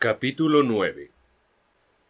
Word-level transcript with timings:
Capítulo 0.00 0.62
9 0.62 1.10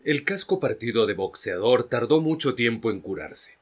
El 0.05 0.23
casco 0.23 0.61
partido 0.61 1.07
de 1.07 1.15
boxeador 1.15 1.85
tardó 1.85 2.21
mucho 2.21 2.55
tiempo 2.55 2.91
en 2.91 3.01
curarse. 3.01 3.57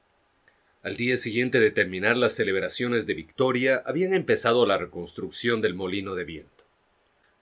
Al 0.83 0.97
día 0.97 1.17
siguiente 1.17 1.61
de 1.61 1.71
terminar 1.71 2.17
las 2.17 2.33
celebraciones 2.33 3.07
de 3.07 3.15
victoria, 3.15 3.85
habían 3.87 4.15
empezado 4.15 4.67
la 4.67 4.79
reconstrucción 4.79 5.61
del 5.61 5.75
molino 5.75 6.17
de 6.17 6.25
viento. 6.25 6.65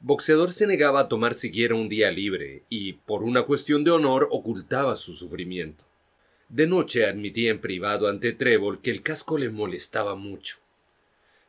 Boxeador 0.01 0.53
se 0.53 0.67
negaba 0.67 1.01
a 1.01 1.09
tomar 1.09 1.33
siquiera 1.33 1.75
un 1.75 1.89
día 1.89 2.11
libre 2.11 2.65
y, 2.69 2.93
por 2.93 3.23
una 3.23 3.45
cuestión 3.45 3.83
de 3.83 3.91
honor, 3.91 4.29
ocultaba 4.31 4.95
su 4.97 5.15
sufrimiento. 5.15 5.87
De 6.51 6.67
noche 6.67 7.07
admitía 7.07 7.51
en 7.51 7.63
privado 7.63 8.09
ante 8.09 8.35
Trébol 8.35 8.83
que 8.83 8.91
el 8.91 9.01
casco 9.01 9.39
le 9.39 9.49
molestaba 9.49 10.17
mucho. 10.17 10.59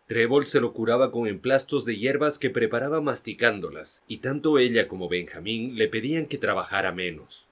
Trébol 0.08 0.46
se 0.46 0.60
lo 0.60 0.72
curaba 0.72 1.12
con 1.12 1.28
emplastos 1.28 1.84
de 1.84 1.98
hierbas 1.98 2.38
que 2.38 2.52
preparaba 2.52 3.02
masticándolas, 3.02 4.04
y 4.08 4.18
tanto 4.18 4.60
ella 4.60 4.88
como 4.88 5.10
Benjamín 5.10 5.78
le 5.78 5.88
pedían 5.88 6.28
que 6.28 6.38
trabajara 6.38 6.92
menos. 6.92 7.48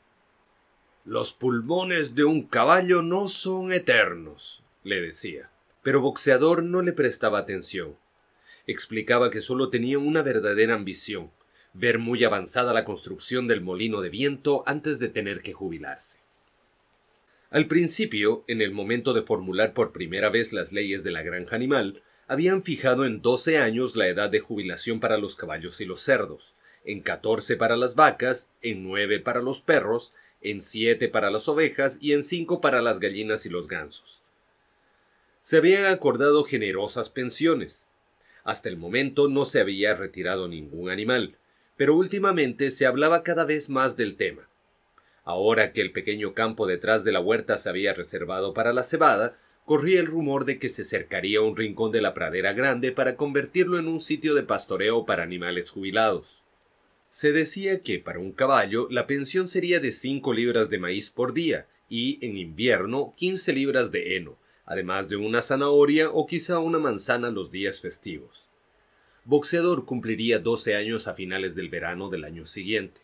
Los 1.04 1.34
pulmones 1.34 2.14
de 2.14 2.26
un 2.26 2.44
caballo 2.44 3.02
no 3.02 3.28
son 3.28 3.72
eternos, 3.72 4.64
le 4.84 5.02
decía. 5.02 5.50
Pero 5.82 6.00
Boxeador 6.00 6.64
no 6.64 6.82
le 6.82 6.94
prestaba 6.94 7.40
atención. 7.40 7.98
Explicaba 8.68 9.32
que 9.32 9.42
solo 9.42 9.70
tenía 9.70 9.98
una 9.98 10.22
verdadera 10.22 10.76
ambición, 10.76 11.32
ver 11.74 11.98
muy 11.98 12.24
avanzada 12.24 12.72
la 12.72 12.86
construcción 12.86 13.48
del 13.48 13.62
molino 13.62 14.00
de 14.00 14.10
viento 14.10 14.64
antes 14.68 15.00
de 15.00 15.10
tener 15.10 15.42
que 15.42 15.54
jubilarse. 15.54 16.20
Al 17.50 17.68
principio, 17.68 18.46
en 18.48 18.62
el 18.62 18.72
momento 18.72 19.14
de 19.14 19.24
formular 19.24 19.74
por 19.74 19.92
primera 19.92 20.30
vez 20.30 20.54
las 20.54 20.72
leyes 20.72 21.04
de 21.04 21.12
la 21.12 21.24
granja 21.24 21.56
animal, 21.56 22.02
habían 22.34 22.64
fijado 22.64 23.06
en 23.06 23.22
doce 23.22 23.60
años 23.60 23.96
la 23.96 24.08
edad 24.08 24.30
de 24.30 24.40
jubilación 24.40 25.00
para 25.00 25.20
los 25.20 25.36
caballos 25.36 25.80
y 25.82 25.86
los 25.86 26.02
cerdos, 26.02 26.56
en 26.84 27.02
catorce 27.02 27.56
para 27.58 27.78
las 27.78 27.94
vacas, 27.94 28.50
en 28.64 28.84
nueve 28.84 29.20
para 29.20 29.40
los 29.40 29.62
perros, 29.62 30.14
en 30.42 30.64
siete 30.64 31.10
para 31.10 31.30
las 31.30 31.48
ovejas 31.48 32.00
y 32.02 32.14
en 32.14 32.24
cinco 32.24 32.60
para 32.60 32.82
las 32.82 33.00
gallinas 33.00 33.46
y 33.46 33.50
los 33.50 33.68
gansos. 33.68 34.24
Se 35.42 35.58
habían 35.58 35.86
acordado 35.86 36.44
generosas 36.44 37.12
pensiones. 37.12 37.88
Hasta 38.44 38.68
el 38.68 38.78
momento 38.78 39.28
no 39.28 39.46
se 39.46 39.60
había 39.60 39.94
retirado 39.94 40.48
ningún 40.48 40.90
animal, 40.90 41.36
pero 41.78 41.96
últimamente 41.96 42.72
se 42.72 42.88
hablaba 42.88 43.22
cada 43.22 43.46
vez 43.46 43.70
más 43.70 43.96
del 43.96 44.16
tema. 44.16 44.50
Ahora 45.24 45.72
que 45.72 45.82
el 45.82 45.92
pequeño 45.92 46.34
campo 46.34 46.66
detrás 46.66 47.04
de 47.04 47.12
la 47.12 47.20
huerta 47.20 47.60
se 47.60 47.70
había 47.70 47.94
reservado 47.94 48.56
para 48.56 48.74
la 48.74 48.82
cebada, 48.82 49.38
corría 49.66 50.00
el 50.00 50.08
rumor 50.08 50.46
de 50.46 50.60
que 50.60 50.70
se 50.70 50.84
cercaría 50.84 51.42
un 51.42 51.56
rincón 51.56 51.92
de 51.92 52.02
la 52.02 52.14
pradera 52.14 52.54
grande 52.54 52.92
para 52.92 53.16
convertirlo 53.16 53.80
en 53.80 53.88
un 53.88 54.02
sitio 54.02 54.36
de 54.36 54.44
pastoreo 54.44 55.06
para 55.06 55.24
animales 55.24 55.70
jubilados. 55.70 56.44
Se 57.10 57.32
decía 57.32 57.82
que 57.82 58.00
para 58.00 58.20
un 58.20 58.32
caballo 58.32 58.88
la 58.90 59.08
pensión 59.08 59.48
sería 59.48 59.80
de 59.80 59.92
cinco 59.92 60.34
libras 60.34 60.70
de 60.70 60.80
maíz 60.80 61.12
por 61.12 61.34
día 61.34 61.68
y 61.88 62.26
en 62.26 62.38
invierno 62.38 63.14
quince 63.16 63.54
libras 63.54 63.92
de 63.92 64.18
heno, 64.18 64.38
además 64.66 65.10
de 65.10 65.16
una 65.16 65.42
zanahoria 65.42 66.10
o 66.10 66.26
quizá 66.26 66.60
una 66.60 66.80
manzana 66.80 67.30
los 67.30 67.52
días 67.52 67.82
festivos. 67.82 68.48
Boxeador 69.26 69.86
cumpliría 69.86 70.40
doce 70.40 70.76
años 70.76 71.08
a 71.08 71.14
finales 71.14 71.56
del 71.56 71.70
verano 71.70 72.10
del 72.10 72.26
año 72.26 72.46
siguiente. 72.46 73.00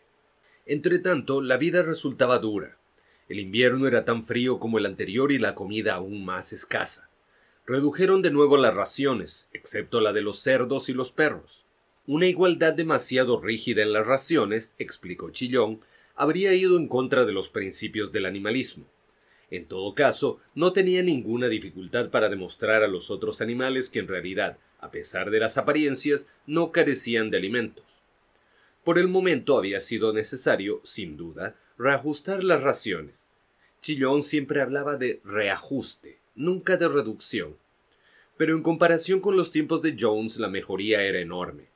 Entretanto, 0.66 1.40
la 1.40 1.56
vida 1.56 1.82
resultaba 1.82 2.38
dura. 2.38 2.79
El 3.30 3.38
invierno 3.38 3.86
era 3.86 4.04
tan 4.04 4.24
frío 4.24 4.58
como 4.58 4.78
el 4.78 4.86
anterior 4.86 5.30
y 5.30 5.38
la 5.38 5.54
comida 5.54 5.94
aún 5.94 6.24
más 6.24 6.52
escasa. 6.52 7.10
Redujeron 7.64 8.22
de 8.22 8.32
nuevo 8.32 8.56
las 8.56 8.74
raciones, 8.74 9.48
excepto 9.52 10.00
la 10.00 10.12
de 10.12 10.20
los 10.20 10.40
cerdos 10.40 10.88
y 10.88 10.94
los 10.94 11.12
perros. 11.12 11.64
Una 12.08 12.26
igualdad 12.26 12.72
demasiado 12.72 13.40
rígida 13.40 13.82
en 13.82 13.92
las 13.92 14.04
raciones, 14.04 14.74
explicó 14.80 15.30
Chillón, 15.30 15.80
habría 16.16 16.54
ido 16.54 16.76
en 16.76 16.88
contra 16.88 17.24
de 17.24 17.30
los 17.30 17.50
principios 17.50 18.10
del 18.10 18.26
animalismo. 18.26 18.84
En 19.52 19.66
todo 19.66 19.94
caso, 19.94 20.40
no 20.56 20.72
tenía 20.72 21.04
ninguna 21.04 21.46
dificultad 21.46 22.10
para 22.10 22.30
demostrar 22.30 22.82
a 22.82 22.88
los 22.88 23.12
otros 23.12 23.40
animales 23.40 23.90
que 23.90 24.00
en 24.00 24.08
realidad, 24.08 24.58
a 24.80 24.90
pesar 24.90 25.30
de 25.30 25.38
las 25.38 25.56
apariencias, 25.56 26.26
no 26.48 26.72
carecían 26.72 27.30
de 27.30 27.36
alimentos. 27.36 28.02
Por 28.82 28.98
el 28.98 29.06
momento 29.06 29.56
había 29.56 29.78
sido 29.78 30.12
necesario, 30.12 30.80
sin 30.82 31.16
duda, 31.16 31.54
reajustar 31.80 32.44
las 32.44 32.62
raciones. 32.62 33.24
Chillón 33.80 34.22
siempre 34.22 34.60
hablaba 34.60 34.96
de 34.98 35.18
reajuste, 35.24 36.18
nunca 36.34 36.76
de 36.76 36.86
reducción. 36.86 37.56
Pero 38.36 38.54
en 38.54 38.62
comparación 38.62 39.20
con 39.20 39.34
los 39.34 39.50
tiempos 39.50 39.80
de 39.80 39.96
Jones 39.98 40.38
la 40.38 40.48
mejoría 40.48 41.02
era 41.02 41.20
enorme. 41.20 41.68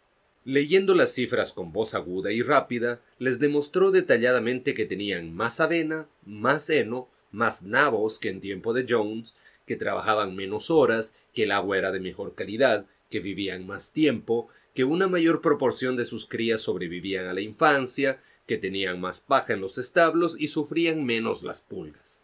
Leyendo 0.44 0.94
las 0.94 1.14
cifras 1.14 1.54
con 1.54 1.72
voz 1.72 1.94
aguda 1.94 2.32
y 2.32 2.42
rápida, 2.42 3.00
les 3.18 3.38
demostró 3.38 3.90
detalladamente 3.92 4.74
que 4.74 4.84
tenían 4.84 5.34
más 5.34 5.58
avena, 5.58 6.06
más 6.26 6.68
heno, 6.68 7.08
más 7.32 7.62
nabos 7.62 8.18
que 8.18 8.28
en 8.28 8.42
tiempo 8.42 8.74
de 8.74 8.84
Jones, 8.86 9.34
que 9.66 9.76
trabajaban 9.76 10.36
menos 10.36 10.70
horas, 10.70 11.14
que 11.32 11.44
el 11.44 11.50
agua 11.50 11.78
era 11.78 11.92
de 11.92 12.00
mejor 12.00 12.34
calidad, 12.34 12.84
que 13.10 13.20
vivían 13.20 13.66
más 13.66 13.90
tiempo, 13.90 14.50
que 14.74 14.84
una 14.84 15.08
mayor 15.08 15.40
proporción 15.40 15.96
de 15.96 16.04
sus 16.04 16.26
crías 16.26 16.60
sobrevivían 16.60 17.26
a 17.26 17.32
la 17.32 17.40
infancia, 17.40 18.20
que 18.46 18.58
tenían 18.58 19.00
más 19.00 19.20
paja 19.20 19.54
en 19.54 19.60
los 19.60 19.78
establos 19.78 20.36
y 20.38 20.48
sufrían 20.48 21.04
menos 21.04 21.42
las 21.42 21.62
pulgas. 21.62 22.22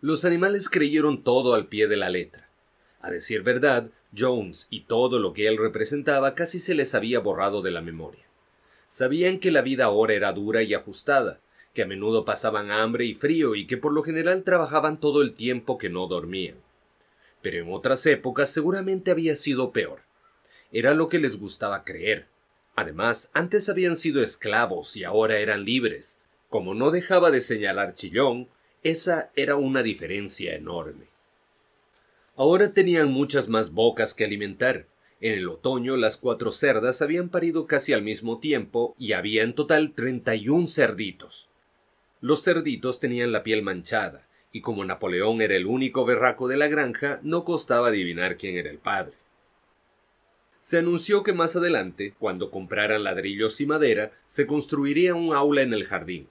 Los 0.00 0.24
animales 0.24 0.68
creyeron 0.68 1.22
todo 1.22 1.54
al 1.54 1.66
pie 1.66 1.86
de 1.86 1.96
la 1.96 2.08
letra. 2.08 2.48
A 3.00 3.10
decir 3.10 3.42
verdad, 3.42 3.90
Jones 4.16 4.66
y 4.70 4.82
todo 4.82 5.18
lo 5.18 5.32
que 5.32 5.46
él 5.46 5.56
representaba 5.56 6.34
casi 6.34 6.58
se 6.58 6.74
les 6.74 6.94
había 6.94 7.20
borrado 7.20 7.62
de 7.62 7.70
la 7.70 7.80
memoria. 7.80 8.24
Sabían 8.88 9.38
que 9.38 9.50
la 9.50 9.62
vida 9.62 9.84
ahora 9.84 10.14
era 10.14 10.32
dura 10.32 10.62
y 10.62 10.74
ajustada, 10.74 11.38
que 11.74 11.82
a 11.82 11.86
menudo 11.86 12.24
pasaban 12.24 12.70
hambre 12.70 13.04
y 13.04 13.14
frío 13.14 13.54
y 13.54 13.66
que 13.66 13.76
por 13.76 13.92
lo 13.92 14.02
general 14.02 14.42
trabajaban 14.42 14.98
todo 14.98 15.22
el 15.22 15.34
tiempo 15.34 15.78
que 15.78 15.88
no 15.88 16.06
dormían. 16.08 16.56
Pero 17.42 17.62
en 17.62 17.72
otras 17.72 18.04
épocas 18.06 18.50
seguramente 18.50 19.10
había 19.10 19.36
sido 19.36 19.70
peor. 19.70 20.00
Era 20.72 20.94
lo 20.94 21.08
que 21.08 21.18
les 21.18 21.38
gustaba 21.38 21.84
creer, 21.84 22.26
Además, 22.80 23.30
antes 23.34 23.68
habían 23.68 23.98
sido 23.98 24.22
esclavos 24.22 24.96
y 24.96 25.04
ahora 25.04 25.38
eran 25.38 25.66
libres. 25.66 26.18
Como 26.48 26.72
no 26.72 26.90
dejaba 26.90 27.30
de 27.30 27.42
señalar 27.42 27.92
Chillón, 27.92 28.48
esa 28.82 29.30
era 29.36 29.56
una 29.56 29.82
diferencia 29.82 30.54
enorme. 30.54 31.04
Ahora 32.36 32.72
tenían 32.72 33.12
muchas 33.12 33.48
más 33.48 33.72
bocas 33.72 34.14
que 34.14 34.24
alimentar. 34.24 34.86
En 35.20 35.34
el 35.34 35.46
otoño 35.50 35.98
las 35.98 36.16
cuatro 36.16 36.50
cerdas 36.52 37.02
habían 37.02 37.28
parido 37.28 37.66
casi 37.66 37.92
al 37.92 38.00
mismo 38.00 38.38
tiempo 38.38 38.94
y 38.98 39.12
había 39.12 39.42
en 39.42 39.54
total 39.54 39.92
treinta 39.92 40.34
y 40.34 40.48
un 40.48 40.66
cerditos. 40.66 41.50
Los 42.22 42.42
cerditos 42.42 42.98
tenían 42.98 43.30
la 43.30 43.42
piel 43.42 43.62
manchada, 43.62 44.26
y 44.52 44.62
como 44.62 44.86
Napoleón 44.86 45.42
era 45.42 45.54
el 45.54 45.66
único 45.66 46.06
berraco 46.06 46.48
de 46.48 46.56
la 46.56 46.68
granja, 46.68 47.20
no 47.22 47.44
costaba 47.44 47.88
adivinar 47.88 48.38
quién 48.38 48.56
era 48.56 48.70
el 48.70 48.78
padre. 48.78 49.12
Se 50.62 50.78
anunció 50.78 51.22
que 51.22 51.32
más 51.32 51.56
adelante, 51.56 52.14
cuando 52.18 52.50
compraran 52.50 53.04
ladrillos 53.04 53.60
y 53.60 53.66
madera, 53.66 54.12
se 54.26 54.46
construiría 54.46 55.14
un 55.14 55.34
aula 55.34 55.62
en 55.62 55.72
el 55.72 55.84
jardín. 55.84 56.28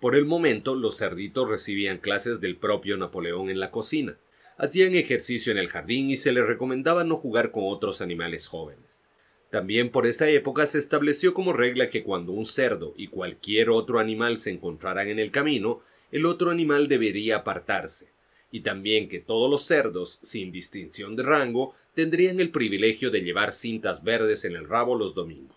Por 0.00 0.14
el 0.14 0.24
momento, 0.24 0.74
los 0.74 0.98
cerditos 0.98 1.48
recibían 1.48 1.98
clases 1.98 2.40
del 2.40 2.56
propio 2.56 2.96
Napoleón 2.96 3.50
en 3.50 3.60
la 3.60 3.70
cocina. 3.70 4.16
Hacían 4.58 4.94
ejercicio 4.94 5.52
en 5.52 5.58
el 5.58 5.68
jardín 5.68 6.10
y 6.10 6.16
se 6.16 6.32
les 6.32 6.46
recomendaba 6.46 7.04
no 7.04 7.16
jugar 7.16 7.50
con 7.50 7.64
otros 7.66 8.02
animales 8.02 8.46
jóvenes. 8.46 9.04
También 9.50 9.90
por 9.90 10.06
esa 10.06 10.28
época 10.28 10.66
se 10.66 10.78
estableció 10.78 11.34
como 11.34 11.52
regla 11.52 11.90
que 11.90 12.02
cuando 12.02 12.32
un 12.32 12.44
cerdo 12.44 12.94
y 12.96 13.08
cualquier 13.08 13.70
otro 13.70 13.98
animal 13.98 14.38
se 14.38 14.50
encontraran 14.50 15.08
en 15.08 15.18
el 15.18 15.30
camino, 15.30 15.82
el 16.10 16.26
otro 16.26 16.50
animal 16.50 16.88
debería 16.88 17.36
apartarse, 17.36 18.08
y 18.50 18.60
también 18.60 19.08
que 19.08 19.20
todos 19.20 19.50
los 19.50 19.62
cerdos, 19.62 20.18
sin 20.22 20.52
distinción 20.52 21.16
de 21.16 21.22
rango, 21.22 21.74
tendrían 21.94 22.40
el 22.40 22.50
privilegio 22.50 23.10
de 23.10 23.20
llevar 23.20 23.52
cintas 23.52 24.02
verdes 24.02 24.44
en 24.44 24.56
el 24.56 24.68
rabo 24.68 24.96
los 24.96 25.14
domingos. 25.14 25.56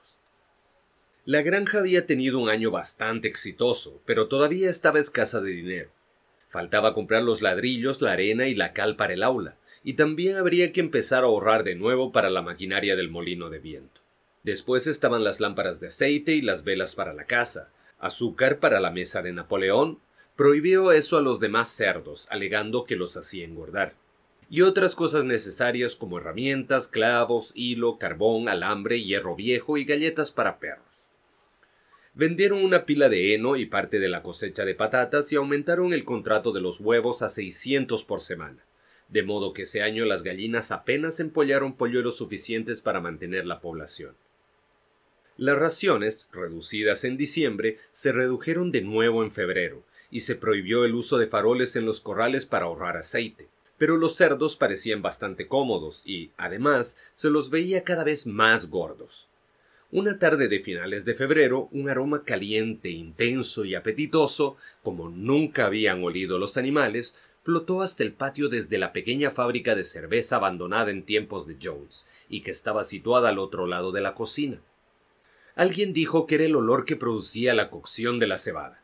La 1.24 1.42
granja 1.42 1.80
había 1.80 2.06
tenido 2.06 2.40
un 2.40 2.50
año 2.50 2.72
bastante 2.72 3.28
exitoso, 3.28 4.02
pero 4.06 4.28
todavía 4.28 4.70
estaba 4.70 5.00
escasa 5.00 5.42
de 5.42 5.52
dinero. 5.52 5.90
Faltaba 6.50 6.94
comprar 6.94 7.24
los 7.24 7.42
ladrillos, 7.42 8.02
la 8.02 8.12
arena 8.12 8.48
y 8.48 8.54
la 8.54 8.74
cal 8.74 8.96
para 8.96 9.14
el 9.14 9.24
aula, 9.24 9.58
y 9.84 9.94
también 9.94 10.38
habría 10.38 10.72
que 10.72 10.82
empezar 10.82 11.24
a 11.24 11.28
ahorrar 11.28 11.64
de 11.64 11.76
nuevo 11.76 12.12
para 12.12 12.30
la 12.30 12.42
maquinaria 12.42 12.96
del 12.96 13.10
molino 13.10 13.50
de 13.50 13.60
viento. 13.60 14.02
Después 14.44 14.88
estaban 14.88 15.24
las 15.24 15.40
lámparas 15.40 15.80
de 15.80 15.88
aceite 15.88 16.34
y 16.34 16.42
las 16.42 16.64
velas 16.64 16.96
para 16.96 17.14
la 17.14 17.26
casa, 17.26 17.72
azúcar 17.98 18.60
para 18.60 18.80
la 18.80 18.92
mesa 18.92 19.22
de 19.24 19.34
Napoleón, 19.34 20.00
prohibió 20.36 20.92
eso 20.92 21.18
a 21.18 21.22
los 21.22 21.40
demás 21.40 21.70
cerdos, 21.70 22.28
alegando 22.30 22.86
que 22.86 22.96
los 22.96 23.18
hacía 23.18 23.46
engordar 23.46 23.96
y 24.56 24.62
otras 24.62 24.96
cosas 24.96 25.26
necesarias 25.26 25.98
como 25.98 26.18
herramientas, 26.18 26.88
clavos, 26.88 27.52
hilo, 27.56 27.98
carbón, 28.00 28.48
alambre, 28.48 29.04
hierro 29.04 29.36
viejo 29.36 29.76
y 29.76 29.84
galletas 29.84 30.32
para 30.32 30.60
perros. 30.60 31.10
Vendieron 32.14 32.64
una 32.64 32.86
pila 32.86 33.10
de 33.10 33.36
heno 33.36 33.58
y 33.58 33.66
parte 33.66 34.00
de 34.00 34.08
la 34.08 34.24
cosecha 34.24 34.64
de 34.64 34.74
patatas 34.74 35.30
y 35.34 35.36
aumentaron 35.36 35.92
el 35.92 36.06
contrato 36.06 36.54
de 36.54 36.62
los 36.62 36.80
huevos 36.80 37.22
a 37.22 37.28
600 37.28 38.06
por 38.06 38.22
semana, 38.22 38.64
de 39.10 39.24
modo 39.24 39.52
que 39.52 39.64
ese 39.64 39.82
año 39.82 40.06
las 40.06 40.24
gallinas 40.24 40.72
apenas 40.72 41.20
empollaron 41.20 41.76
polluelos 41.76 42.16
suficientes 42.16 42.82
para 42.82 43.02
mantener 43.02 43.46
la 43.46 43.60
población. 43.60 44.16
Las 45.36 45.60
raciones, 45.60 46.30
reducidas 46.32 47.04
en 47.04 47.18
diciembre, 47.18 47.80
se 47.92 48.14
redujeron 48.14 48.72
de 48.72 48.84
nuevo 48.84 49.22
en 49.22 49.32
febrero, 49.32 49.84
y 50.10 50.22
se 50.22 50.36
prohibió 50.36 50.86
el 50.86 50.96
uso 50.96 51.18
de 51.18 51.28
faroles 51.28 51.76
en 51.76 51.86
los 51.86 52.00
corrales 52.00 52.46
para 52.46 52.68
ahorrar 52.68 52.96
aceite. 52.96 53.50
Pero 53.78 53.98
los 53.98 54.16
cerdos 54.16 54.56
parecían 54.56 55.02
bastante 55.02 55.48
cómodos 55.48 56.02
y, 56.06 56.32
además, 56.38 56.98
se 57.14 57.30
los 57.30 57.50
veía 57.50 57.84
cada 57.84 58.04
vez 58.04 58.26
más 58.26 58.70
gordos. 58.70 59.28
Una 59.92 60.18
tarde 60.18 60.48
de 60.48 60.60
finales 60.60 61.06
de 61.06 61.14
febrero, 61.14 61.70
un 61.72 61.90
aroma 61.90 62.24
caliente, 62.24 62.90
intenso 62.90 63.66
y 63.66 63.76
apetitoso, 63.76 64.58
como 64.84 65.10
nunca 65.10 65.66
habían 65.68 66.04
olido 66.04 66.38
los 66.38 66.58
animales, 66.58 67.16
flotó 67.44 67.82
hasta 67.82 68.04
el 68.04 68.12
patio 68.12 68.50
desde 68.50 68.80
la 68.80 68.92
pequeña 68.92 69.30
fábrica 69.30 69.76
de 69.76 69.84
cerveza 69.84 70.38
abandonada 70.38 70.90
en 70.90 71.04
tiempos 71.04 71.46
de 71.46 71.58
Jones, 71.62 72.06
y 72.28 72.42
que 72.42 72.52
estaba 72.52 72.84
situada 72.84 73.30
al 73.30 73.38
otro 73.38 73.68
lado 73.68 73.92
de 73.92 74.02
la 74.02 74.16
cocina. 74.16 74.60
Alguien 75.56 75.94
dijo 75.94 76.26
que 76.26 76.36
era 76.36 76.46
el 76.46 76.56
olor 76.56 76.86
que 76.86 76.96
producía 76.96 77.54
la 77.54 77.70
cocción 77.70 78.20
de 78.20 78.28
la 78.28 78.40
cebada. 78.40 78.82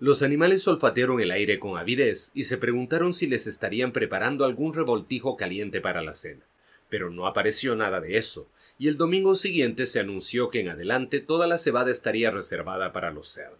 Los 0.00 0.22
animales 0.22 0.66
olfatearon 0.68 1.20
el 1.20 1.32
aire 1.32 1.58
con 1.58 1.76
avidez 1.76 2.30
y 2.32 2.44
se 2.44 2.56
preguntaron 2.56 3.14
si 3.14 3.26
les 3.26 3.48
estarían 3.48 3.92
preparando 3.92 4.44
algún 4.44 4.72
revoltijo 4.72 5.36
caliente 5.36 5.80
para 5.80 6.02
la 6.02 6.14
cena. 6.14 6.44
Pero 6.88 7.10
no 7.10 7.26
apareció 7.26 7.74
nada 7.74 8.00
de 8.00 8.16
eso, 8.16 8.48
y 8.78 8.86
el 8.86 8.96
domingo 8.96 9.34
siguiente 9.34 9.86
se 9.86 9.98
anunció 9.98 10.50
que 10.50 10.60
en 10.60 10.68
adelante 10.68 11.20
toda 11.20 11.48
la 11.48 11.58
cebada 11.58 11.90
estaría 11.90 12.30
reservada 12.30 12.92
para 12.92 13.10
los 13.10 13.28
cerdos. 13.28 13.58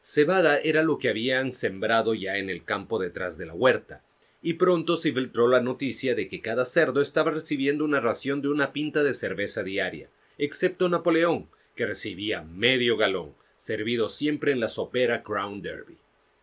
Cebada 0.00 0.58
era 0.58 0.82
lo 0.82 0.98
que 0.98 1.08
habían 1.08 1.52
sembrado 1.52 2.14
ya 2.14 2.38
en 2.38 2.50
el 2.50 2.64
campo 2.64 2.98
detrás 2.98 3.38
de 3.38 3.46
la 3.46 3.54
huerta, 3.54 4.02
y 4.42 4.54
pronto 4.54 4.96
se 4.96 5.12
filtró 5.12 5.46
la 5.46 5.60
noticia 5.60 6.16
de 6.16 6.26
que 6.28 6.40
cada 6.40 6.64
cerdo 6.64 7.00
estaba 7.00 7.30
recibiendo 7.30 7.84
una 7.84 8.00
ración 8.00 8.42
de 8.42 8.48
una 8.48 8.72
pinta 8.72 9.04
de 9.04 9.14
cerveza 9.14 9.62
diaria, 9.62 10.08
excepto 10.36 10.88
Napoleón, 10.88 11.46
que 11.76 11.86
recibía 11.86 12.42
medio 12.42 12.96
galón, 12.96 13.34
servido 13.62 14.08
siempre 14.08 14.50
en 14.50 14.58
la 14.58 14.66
sopera 14.66 15.22
Crown 15.22 15.62
Derby. 15.62 15.96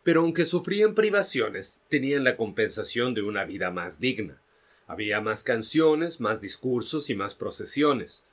Pero 0.03 0.21
aunque 0.21 0.45
sufrían 0.45 0.95
privaciones, 0.95 1.81
tenían 1.89 2.23
la 2.23 2.37
compensación 2.37 3.13
de 3.13 3.21
una 3.21 3.43
vida 3.43 3.71
más 3.71 3.99
digna. 3.99 4.41
Había 4.87 5.19
más 5.19 5.43
canciones, 5.43 6.21
más 6.21 6.39
discursos 6.39 7.09
y 7.09 7.15
más 7.15 7.35
procesiones. 7.35 8.23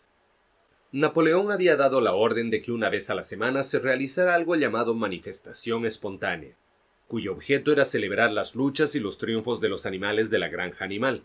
Napoleón 0.92 1.50
había 1.50 1.74
dado 1.74 2.00
la 2.00 2.14
orden 2.14 2.48
de 2.48 2.62
que 2.62 2.70
una 2.70 2.88
vez 2.88 3.10
a 3.10 3.16
la 3.16 3.24
semana 3.24 3.64
se 3.64 3.80
realizara 3.80 4.36
algo 4.36 4.54
llamado 4.54 4.94
manifestación 4.94 5.84
espontánea, 5.84 6.54
cuyo 7.08 7.32
objeto 7.32 7.72
era 7.72 7.84
celebrar 7.84 8.30
las 8.30 8.54
luchas 8.54 8.94
y 8.94 9.00
los 9.00 9.18
triunfos 9.18 9.60
de 9.60 9.68
los 9.68 9.84
animales 9.84 10.30
de 10.30 10.38
la 10.38 10.48
granja 10.48 10.84
animal. 10.84 11.24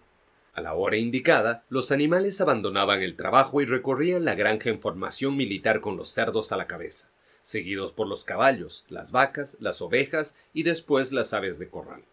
A 0.53 0.61
la 0.61 0.73
hora 0.73 0.97
indicada, 0.97 1.63
los 1.69 1.91
animales 1.91 2.41
abandonaban 2.41 3.03
el 3.03 3.15
trabajo 3.15 3.61
y 3.61 3.65
recorrían 3.65 4.25
la 4.25 4.33
granja 4.33 4.71
en 4.71 4.81
formación 4.81 5.37
militar 5.37 5.79
con 5.79 5.95
los 5.95 6.09
cerdos 6.09 6.51
a 6.51 6.57
la 6.57 6.65
cabeza, 6.65 7.11
seguidos 7.41 7.91
por 7.91 8.07
los 8.07 8.23
caballos, 8.23 8.85
las 8.89 9.11
vacas, 9.11 9.57
las 9.59 9.81
ovejas 9.81 10.35
y 10.53 10.63
después 10.63 11.11
las 11.11 11.33
aves 11.33 11.59
de 11.59 11.69
corral. 11.69 12.03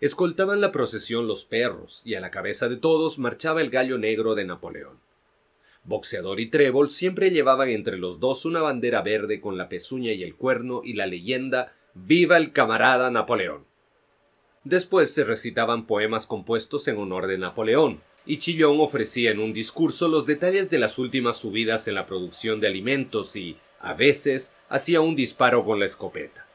Escoltaban 0.00 0.60
la 0.60 0.72
procesión 0.72 1.26
los 1.26 1.44
perros, 1.44 2.00
y 2.04 2.14
a 2.14 2.20
la 2.20 2.30
cabeza 2.30 2.68
de 2.68 2.76
todos 2.76 3.18
marchaba 3.18 3.60
el 3.60 3.70
gallo 3.70 3.98
negro 3.98 4.34
de 4.34 4.46
Napoleón. 4.46 4.98
Boxeador 5.84 6.40
y 6.40 6.48
Trébol 6.48 6.90
siempre 6.90 7.30
llevaban 7.30 7.68
entre 7.68 7.98
los 7.98 8.20
dos 8.20 8.44
una 8.44 8.60
bandera 8.60 9.02
verde 9.02 9.40
con 9.40 9.58
la 9.58 9.68
pezuña 9.68 10.12
y 10.12 10.22
el 10.22 10.36
cuerno 10.36 10.82
y 10.84 10.94
la 10.94 11.06
leyenda 11.06 11.74
Viva 11.94 12.36
el 12.36 12.52
camarada 12.52 13.10
Napoleón. 13.10 13.66
Después 14.62 15.12
se 15.12 15.24
recitaban 15.24 15.86
poemas 15.86 16.26
compuestos 16.26 16.86
en 16.86 16.98
honor 16.98 17.26
de 17.26 17.38
Napoleón, 17.38 18.00
y 18.26 18.38
Chillón 18.38 18.78
ofrecía 18.80 19.30
en 19.30 19.40
un 19.40 19.52
discurso 19.52 20.06
los 20.06 20.26
detalles 20.26 20.70
de 20.70 20.78
las 20.78 20.98
últimas 20.98 21.38
subidas 21.38 21.88
en 21.88 21.94
la 21.94 22.06
producción 22.06 22.60
de 22.60 22.68
alimentos 22.68 23.34
y, 23.36 23.56
a 23.80 23.94
veces, 23.94 24.54
hacía 24.70 25.02
un 25.02 25.14
disparo 25.14 25.64
con 25.64 25.78
la 25.78 25.84
escopeta. 25.84 26.46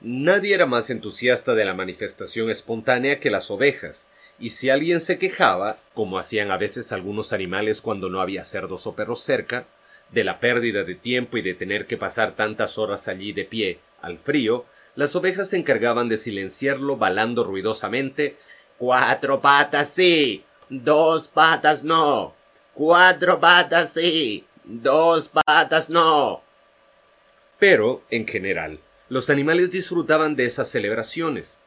Nadie 0.00 0.54
era 0.54 0.66
más 0.66 0.90
entusiasta 0.90 1.54
de 1.54 1.64
la 1.64 1.72
manifestación 1.72 2.50
espontánea 2.50 3.18
que 3.18 3.30
las 3.30 3.50
ovejas, 3.50 4.10
y 4.38 4.50
si 4.50 4.68
alguien 4.68 5.00
se 5.00 5.18
quejaba, 5.18 5.78
como 5.94 6.18
hacían 6.18 6.50
a 6.50 6.58
veces 6.58 6.92
algunos 6.92 7.32
animales 7.32 7.80
cuando 7.80 8.10
no 8.10 8.20
había 8.20 8.44
cerdos 8.44 8.86
o 8.86 8.94
perros 8.94 9.22
cerca, 9.22 9.66
de 10.10 10.24
la 10.24 10.40
pérdida 10.40 10.84
de 10.84 10.94
tiempo 10.94 11.38
y 11.38 11.42
de 11.42 11.54
tener 11.54 11.86
que 11.86 11.96
pasar 11.96 12.36
tantas 12.36 12.76
horas 12.76 13.08
allí 13.08 13.32
de 13.32 13.46
pie, 13.46 13.78
al 14.02 14.18
frío, 14.18 14.66
las 14.94 15.16
ovejas 15.16 15.48
se 15.48 15.56
encargaban 15.56 16.08
de 16.08 16.18
silenciarlo 16.18 16.96
balando 16.96 17.44
ruidosamente 17.44 18.36
Cuatro 18.78 19.40
patas 19.40 19.88
sí, 19.88 20.44
dos 20.68 21.26
patas 21.26 21.82
no. 21.82 22.32
Cuatro 22.74 23.40
patas 23.40 23.92
sí, 23.94 24.46
dos 24.62 25.28
patas 25.28 25.90
no. 25.90 26.42
Pero, 27.58 28.02
en 28.10 28.26
general, 28.26 28.80
los 29.08 29.30
animales 29.30 29.70
disfrutaban 29.70 30.36
de 30.36 30.46
esas 30.46 30.68
celebraciones. 30.68 31.58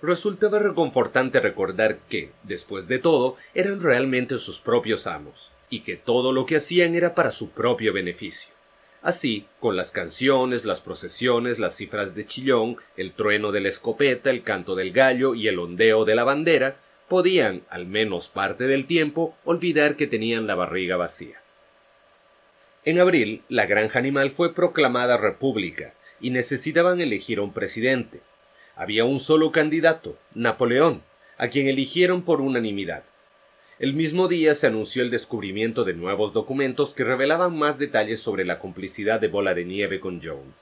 Resultaba 0.00 0.58
reconfortante 0.58 1.40
recordar 1.40 1.98
que, 2.08 2.30
después 2.42 2.88
de 2.88 2.98
todo, 2.98 3.36
eran 3.54 3.80
realmente 3.80 4.38
sus 4.38 4.60
propios 4.60 5.06
amos, 5.06 5.50
y 5.70 5.80
que 5.80 5.96
todo 5.96 6.32
lo 6.32 6.46
que 6.46 6.56
hacían 6.56 6.94
era 6.94 7.14
para 7.14 7.30
su 7.30 7.50
propio 7.50 7.92
beneficio. 7.92 8.52
Así, 9.00 9.46
con 9.58 9.76
las 9.76 9.90
canciones, 9.90 10.64
las 10.64 10.80
procesiones, 10.80 11.58
las 11.58 11.74
cifras 11.76 12.14
de 12.14 12.24
chillón, 12.24 12.76
el 12.96 13.12
trueno 13.12 13.50
de 13.50 13.60
la 13.60 13.68
escopeta, 13.68 14.30
el 14.30 14.44
canto 14.44 14.76
del 14.76 14.92
gallo 14.92 15.34
y 15.34 15.48
el 15.48 15.58
ondeo 15.58 16.04
de 16.04 16.14
la 16.14 16.22
bandera, 16.22 16.76
podían, 17.08 17.62
al 17.68 17.86
menos 17.86 18.28
parte 18.28 18.64
del 18.68 18.86
tiempo, 18.86 19.36
olvidar 19.44 19.96
que 19.96 20.06
tenían 20.06 20.46
la 20.46 20.54
barriga 20.54 20.96
vacía. 20.96 21.41
En 22.84 22.98
abril, 22.98 23.42
la 23.48 23.66
granja 23.66 24.00
animal 24.00 24.32
fue 24.32 24.54
proclamada 24.54 25.16
república 25.16 25.94
y 26.20 26.30
necesitaban 26.30 27.00
elegir 27.00 27.38
a 27.38 27.42
un 27.42 27.52
presidente. 27.52 28.20
Había 28.74 29.04
un 29.04 29.20
solo 29.20 29.52
candidato, 29.52 30.18
Napoleón, 30.34 31.02
a 31.38 31.46
quien 31.46 31.68
eligieron 31.68 32.22
por 32.22 32.40
unanimidad. 32.40 33.04
El 33.78 33.94
mismo 33.94 34.26
día 34.26 34.56
se 34.56 34.66
anunció 34.66 35.04
el 35.04 35.10
descubrimiento 35.10 35.84
de 35.84 35.94
nuevos 35.94 36.32
documentos 36.32 36.92
que 36.92 37.04
revelaban 37.04 37.56
más 37.56 37.78
detalles 37.78 38.18
sobre 38.18 38.44
la 38.44 38.58
complicidad 38.58 39.20
de 39.20 39.28
Bola 39.28 39.54
de 39.54 39.64
Nieve 39.64 40.00
con 40.00 40.20
Jones. 40.20 40.54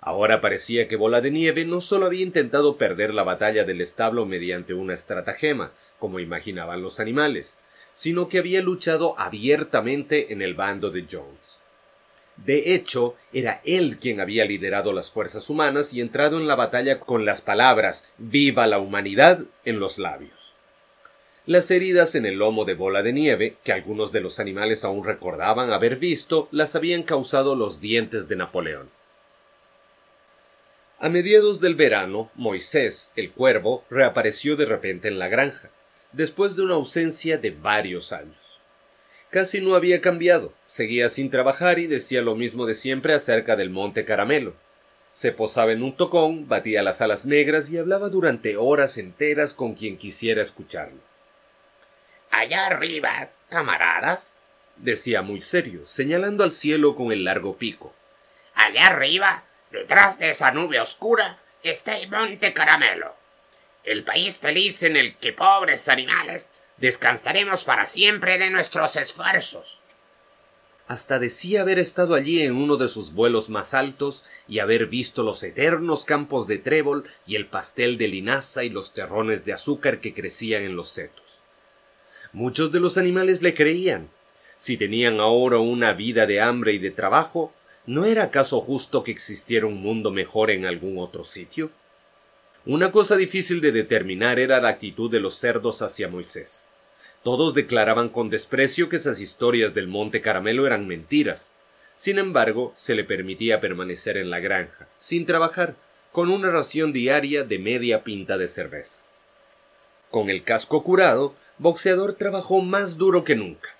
Ahora 0.00 0.40
parecía 0.40 0.86
que 0.86 0.94
Bola 0.94 1.20
de 1.20 1.32
Nieve 1.32 1.64
no 1.64 1.80
solo 1.80 2.06
había 2.06 2.22
intentado 2.22 2.76
perder 2.76 3.12
la 3.12 3.24
batalla 3.24 3.64
del 3.64 3.80
establo 3.80 4.24
mediante 4.24 4.72
una 4.72 4.94
estratagema, 4.94 5.72
como 5.98 6.20
imaginaban 6.20 6.80
los 6.80 7.00
animales, 7.00 7.58
sino 7.96 8.28
que 8.28 8.38
había 8.38 8.60
luchado 8.60 9.18
abiertamente 9.18 10.30
en 10.30 10.42
el 10.42 10.52
bando 10.52 10.90
de 10.90 11.06
Jones. 11.10 11.60
De 12.36 12.74
hecho, 12.74 13.16
era 13.32 13.62
él 13.64 13.96
quien 13.98 14.20
había 14.20 14.44
liderado 14.44 14.92
las 14.92 15.10
fuerzas 15.10 15.48
humanas 15.48 15.94
y 15.94 16.02
entrado 16.02 16.36
en 16.36 16.46
la 16.46 16.56
batalla 16.56 17.00
con 17.00 17.24
las 17.24 17.40
palabras 17.40 18.06
Viva 18.18 18.66
la 18.66 18.78
humanidad 18.78 19.40
en 19.64 19.80
los 19.80 19.98
labios. 19.98 20.52
Las 21.46 21.70
heridas 21.70 22.14
en 22.14 22.26
el 22.26 22.36
lomo 22.36 22.66
de 22.66 22.74
bola 22.74 23.02
de 23.02 23.14
nieve, 23.14 23.56
que 23.64 23.72
algunos 23.72 24.12
de 24.12 24.20
los 24.20 24.40
animales 24.40 24.84
aún 24.84 25.02
recordaban 25.02 25.72
haber 25.72 25.96
visto, 25.96 26.48
las 26.50 26.76
habían 26.76 27.02
causado 27.02 27.54
los 27.54 27.80
dientes 27.80 28.28
de 28.28 28.36
Napoleón. 28.36 28.90
A 30.98 31.08
mediados 31.08 31.60
del 31.60 31.76
verano, 31.76 32.30
Moisés, 32.34 33.10
el 33.16 33.30
cuervo, 33.30 33.84
reapareció 33.88 34.56
de 34.56 34.66
repente 34.66 35.08
en 35.08 35.18
la 35.18 35.28
granja, 35.28 35.70
después 36.12 36.56
de 36.56 36.62
una 36.62 36.74
ausencia 36.74 37.38
de 37.38 37.50
varios 37.50 38.12
años. 38.12 38.60
Casi 39.30 39.60
no 39.60 39.74
había 39.74 40.00
cambiado, 40.00 40.52
seguía 40.66 41.08
sin 41.08 41.30
trabajar 41.30 41.78
y 41.78 41.86
decía 41.86 42.22
lo 42.22 42.36
mismo 42.36 42.64
de 42.64 42.74
siempre 42.74 43.12
acerca 43.12 43.56
del 43.56 43.70
monte 43.70 44.04
caramelo. 44.04 44.54
Se 45.12 45.32
posaba 45.32 45.72
en 45.72 45.82
un 45.82 45.96
tocón, 45.96 46.48
batía 46.48 46.82
las 46.82 47.00
alas 47.00 47.26
negras 47.26 47.70
y 47.70 47.78
hablaba 47.78 48.08
durante 48.08 48.56
horas 48.56 48.98
enteras 48.98 49.54
con 49.54 49.74
quien 49.74 49.96
quisiera 49.96 50.42
escucharlo. 50.42 51.00
Allá 52.30 52.66
arriba, 52.66 53.30
camaradas, 53.48 54.34
decía 54.76 55.22
muy 55.22 55.40
serio, 55.40 55.86
señalando 55.86 56.44
al 56.44 56.52
cielo 56.52 56.94
con 56.94 57.12
el 57.12 57.24
largo 57.24 57.56
pico. 57.56 57.94
Allá 58.54 58.88
arriba, 58.88 59.44
detrás 59.70 60.18
de 60.18 60.30
esa 60.30 60.50
nube 60.50 60.80
oscura, 60.80 61.38
está 61.62 61.98
el 61.98 62.10
Monte 62.10 62.52
Caramelo. 62.52 63.15
El 63.86 64.02
país 64.02 64.36
feliz 64.38 64.82
en 64.82 64.96
el 64.96 65.16
que 65.16 65.32
pobres 65.32 65.88
animales 65.88 66.50
descansaremos 66.76 67.62
para 67.62 67.86
siempre 67.86 68.36
de 68.36 68.50
nuestros 68.50 68.96
esfuerzos. 68.96 69.80
Hasta 70.88 71.20
decía 71.20 71.60
haber 71.60 71.78
estado 71.78 72.14
allí 72.14 72.42
en 72.42 72.56
uno 72.56 72.76
de 72.76 72.88
sus 72.88 73.12
vuelos 73.12 73.48
más 73.48 73.74
altos 73.74 74.24
y 74.48 74.58
haber 74.58 74.86
visto 74.86 75.22
los 75.22 75.40
eternos 75.44 76.04
campos 76.04 76.48
de 76.48 76.58
trébol 76.58 77.04
y 77.28 77.36
el 77.36 77.46
pastel 77.46 77.96
de 77.96 78.08
linaza 78.08 78.64
y 78.64 78.70
los 78.70 78.92
terrones 78.92 79.44
de 79.44 79.52
azúcar 79.52 80.00
que 80.00 80.12
crecían 80.12 80.64
en 80.64 80.74
los 80.74 80.88
setos. 80.88 81.38
Muchos 82.32 82.72
de 82.72 82.80
los 82.80 82.98
animales 82.98 83.40
le 83.40 83.54
creían. 83.54 84.10
Si 84.56 84.76
tenían 84.76 85.20
ahora 85.20 85.58
una 85.58 85.92
vida 85.92 86.26
de 86.26 86.40
hambre 86.40 86.72
y 86.72 86.78
de 86.78 86.90
trabajo, 86.90 87.52
¿no 87.86 88.04
era 88.04 88.24
acaso 88.24 88.60
justo 88.60 89.04
que 89.04 89.12
existiera 89.12 89.66
un 89.66 89.80
mundo 89.80 90.10
mejor 90.10 90.50
en 90.50 90.66
algún 90.66 90.98
otro 90.98 91.22
sitio? 91.22 91.70
Una 92.66 92.90
cosa 92.90 93.16
difícil 93.16 93.60
de 93.60 93.70
determinar 93.70 94.40
era 94.40 94.60
la 94.60 94.70
actitud 94.70 95.08
de 95.08 95.20
los 95.20 95.36
cerdos 95.36 95.82
hacia 95.82 96.08
Moisés. 96.08 96.64
Todos 97.22 97.54
declaraban 97.54 98.08
con 98.08 98.28
desprecio 98.28 98.88
que 98.88 98.96
esas 98.96 99.20
historias 99.20 99.72
del 99.72 99.86
Monte 99.86 100.20
Caramelo 100.20 100.66
eran 100.66 100.88
mentiras, 100.88 101.54
Sin 101.94 102.18
embargo, 102.18 102.74
se 102.76 102.94
le 102.94 103.04
permitía 103.04 103.60
permanecer 103.60 104.18
en 104.18 104.28
la 104.28 104.40
granja, 104.40 104.86
sin 104.98 105.24
trabajar, 105.24 105.76
con 106.12 106.28
una 106.28 106.50
ración 106.50 106.92
diaria 106.92 107.44
de 107.44 107.58
media 107.58 108.02
pinta 108.02 108.36
de 108.36 108.48
cerveza. 108.48 108.98
Con 110.10 110.28
el 110.28 110.42
casco 110.42 110.82
curado, 110.82 111.34
Boxeador 111.58 112.14
trabajó 112.14 112.60
más 112.60 112.98
duro 112.98 113.24
que 113.24 113.34
nunca. 113.34 113.70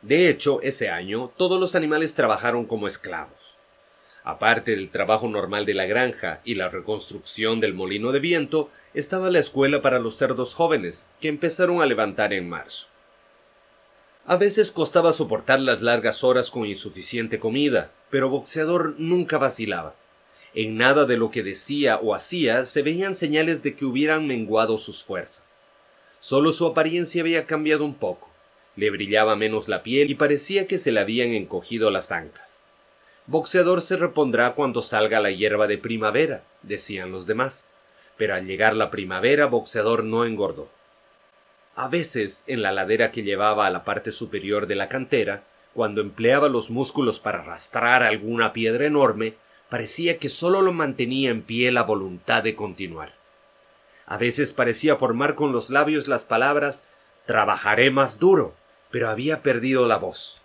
De 0.00 0.30
hecho, 0.30 0.62
ese 0.62 0.88
año 0.88 1.30
todos 1.36 1.60
los 1.60 1.74
animales 1.74 2.14
trabajaron 2.14 2.64
como 2.64 2.86
esclavos. 2.86 3.37
Aparte 4.28 4.72
del 4.72 4.90
trabajo 4.90 5.26
normal 5.26 5.64
de 5.64 5.72
la 5.72 5.86
granja 5.86 6.42
y 6.44 6.54
la 6.54 6.68
reconstrucción 6.68 7.60
del 7.60 7.72
molino 7.72 8.12
de 8.12 8.20
viento, 8.20 8.68
estaba 8.92 9.30
la 9.30 9.38
escuela 9.38 9.80
para 9.80 10.00
los 10.00 10.16
cerdos 10.18 10.52
jóvenes, 10.52 11.06
que 11.18 11.28
empezaron 11.28 11.80
a 11.80 11.86
levantar 11.86 12.34
en 12.34 12.46
marzo. 12.46 12.88
A 14.26 14.36
veces 14.36 14.70
costaba 14.70 15.14
soportar 15.14 15.60
las 15.60 15.80
largas 15.80 16.24
horas 16.24 16.50
con 16.50 16.66
insuficiente 16.66 17.38
comida, 17.38 17.90
pero 18.10 18.28
Boxeador 18.28 18.96
nunca 18.98 19.38
vacilaba. 19.38 19.94
En 20.52 20.76
nada 20.76 21.06
de 21.06 21.16
lo 21.16 21.30
que 21.30 21.42
decía 21.42 21.96
o 21.96 22.14
hacía 22.14 22.66
se 22.66 22.82
veían 22.82 23.14
señales 23.14 23.62
de 23.62 23.74
que 23.76 23.86
hubieran 23.86 24.26
menguado 24.26 24.76
sus 24.76 25.04
fuerzas. 25.04 25.58
Solo 26.20 26.52
su 26.52 26.66
apariencia 26.66 27.22
había 27.22 27.46
cambiado 27.46 27.82
un 27.82 27.94
poco. 27.94 28.28
Le 28.76 28.90
brillaba 28.90 29.36
menos 29.36 29.68
la 29.68 29.82
piel 29.82 30.10
y 30.10 30.14
parecía 30.16 30.66
que 30.66 30.76
se 30.76 30.92
le 30.92 31.00
habían 31.00 31.32
encogido 31.32 31.90
las 31.90 32.12
ancas. 32.12 32.57
Boxeador 33.28 33.82
se 33.82 33.98
repondrá 33.98 34.54
cuando 34.54 34.80
salga 34.80 35.20
la 35.20 35.30
hierba 35.30 35.66
de 35.66 35.76
primavera, 35.76 36.44
decían 36.62 37.12
los 37.12 37.26
demás. 37.26 37.68
Pero 38.16 38.34
al 38.34 38.46
llegar 38.46 38.74
la 38.74 38.90
primavera, 38.90 39.44
Boxeador 39.44 40.02
no 40.02 40.24
engordó. 40.24 40.70
A 41.76 41.88
veces, 41.88 42.42
en 42.46 42.62
la 42.62 42.72
ladera 42.72 43.10
que 43.12 43.24
llevaba 43.24 43.66
a 43.66 43.70
la 43.70 43.84
parte 43.84 44.12
superior 44.12 44.66
de 44.66 44.76
la 44.76 44.88
cantera, 44.88 45.42
cuando 45.74 46.00
empleaba 46.00 46.48
los 46.48 46.70
músculos 46.70 47.20
para 47.20 47.40
arrastrar 47.40 48.02
alguna 48.02 48.54
piedra 48.54 48.86
enorme, 48.86 49.34
parecía 49.68 50.16
que 50.16 50.30
sólo 50.30 50.62
lo 50.62 50.72
mantenía 50.72 51.28
en 51.28 51.42
pie 51.42 51.70
la 51.70 51.82
voluntad 51.82 52.42
de 52.42 52.56
continuar. 52.56 53.12
A 54.06 54.16
veces 54.16 54.54
parecía 54.54 54.96
formar 54.96 55.34
con 55.34 55.52
los 55.52 55.68
labios 55.68 56.08
las 56.08 56.24
palabras 56.24 56.82
trabajaré 57.26 57.90
más 57.90 58.18
duro, 58.18 58.54
pero 58.90 59.10
había 59.10 59.42
perdido 59.42 59.86
la 59.86 59.98
voz. 59.98 60.40